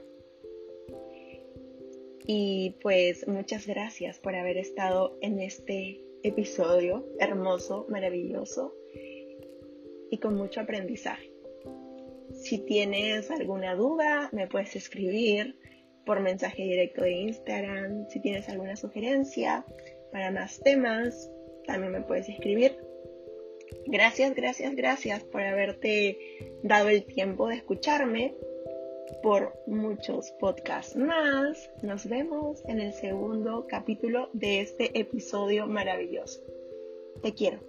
y 2.30 2.76
pues 2.82 3.26
muchas 3.26 3.66
gracias 3.66 4.18
por 4.18 4.34
haber 4.34 4.58
estado 4.58 5.16
en 5.22 5.40
este 5.40 6.04
episodio 6.22 7.06
hermoso, 7.18 7.86
maravilloso 7.88 8.74
y 10.10 10.18
con 10.18 10.34
mucho 10.34 10.60
aprendizaje. 10.60 11.32
Si 12.34 12.58
tienes 12.58 13.30
alguna 13.30 13.74
duda, 13.74 14.28
me 14.32 14.46
puedes 14.46 14.76
escribir 14.76 15.58
por 16.04 16.20
mensaje 16.20 16.64
directo 16.64 17.02
de 17.02 17.12
Instagram. 17.12 18.06
Si 18.10 18.20
tienes 18.20 18.46
alguna 18.50 18.76
sugerencia 18.76 19.64
para 20.12 20.30
más 20.30 20.60
temas, 20.60 21.30
también 21.66 21.92
me 21.92 22.02
puedes 22.02 22.28
escribir. 22.28 22.76
Gracias, 23.90 24.34
gracias, 24.34 24.76
gracias 24.76 25.24
por 25.24 25.40
haberte 25.40 26.18
dado 26.62 26.90
el 26.90 27.06
tiempo 27.06 27.48
de 27.48 27.54
escucharme 27.54 28.34
por 29.22 29.54
muchos 29.66 30.30
podcasts 30.32 30.94
más. 30.94 31.70
Nos 31.82 32.06
vemos 32.06 32.62
en 32.66 32.80
el 32.80 32.92
segundo 32.92 33.66
capítulo 33.66 34.28
de 34.34 34.60
este 34.60 34.98
episodio 34.98 35.66
maravilloso. 35.66 36.42
Te 37.22 37.32
quiero. 37.32 37.67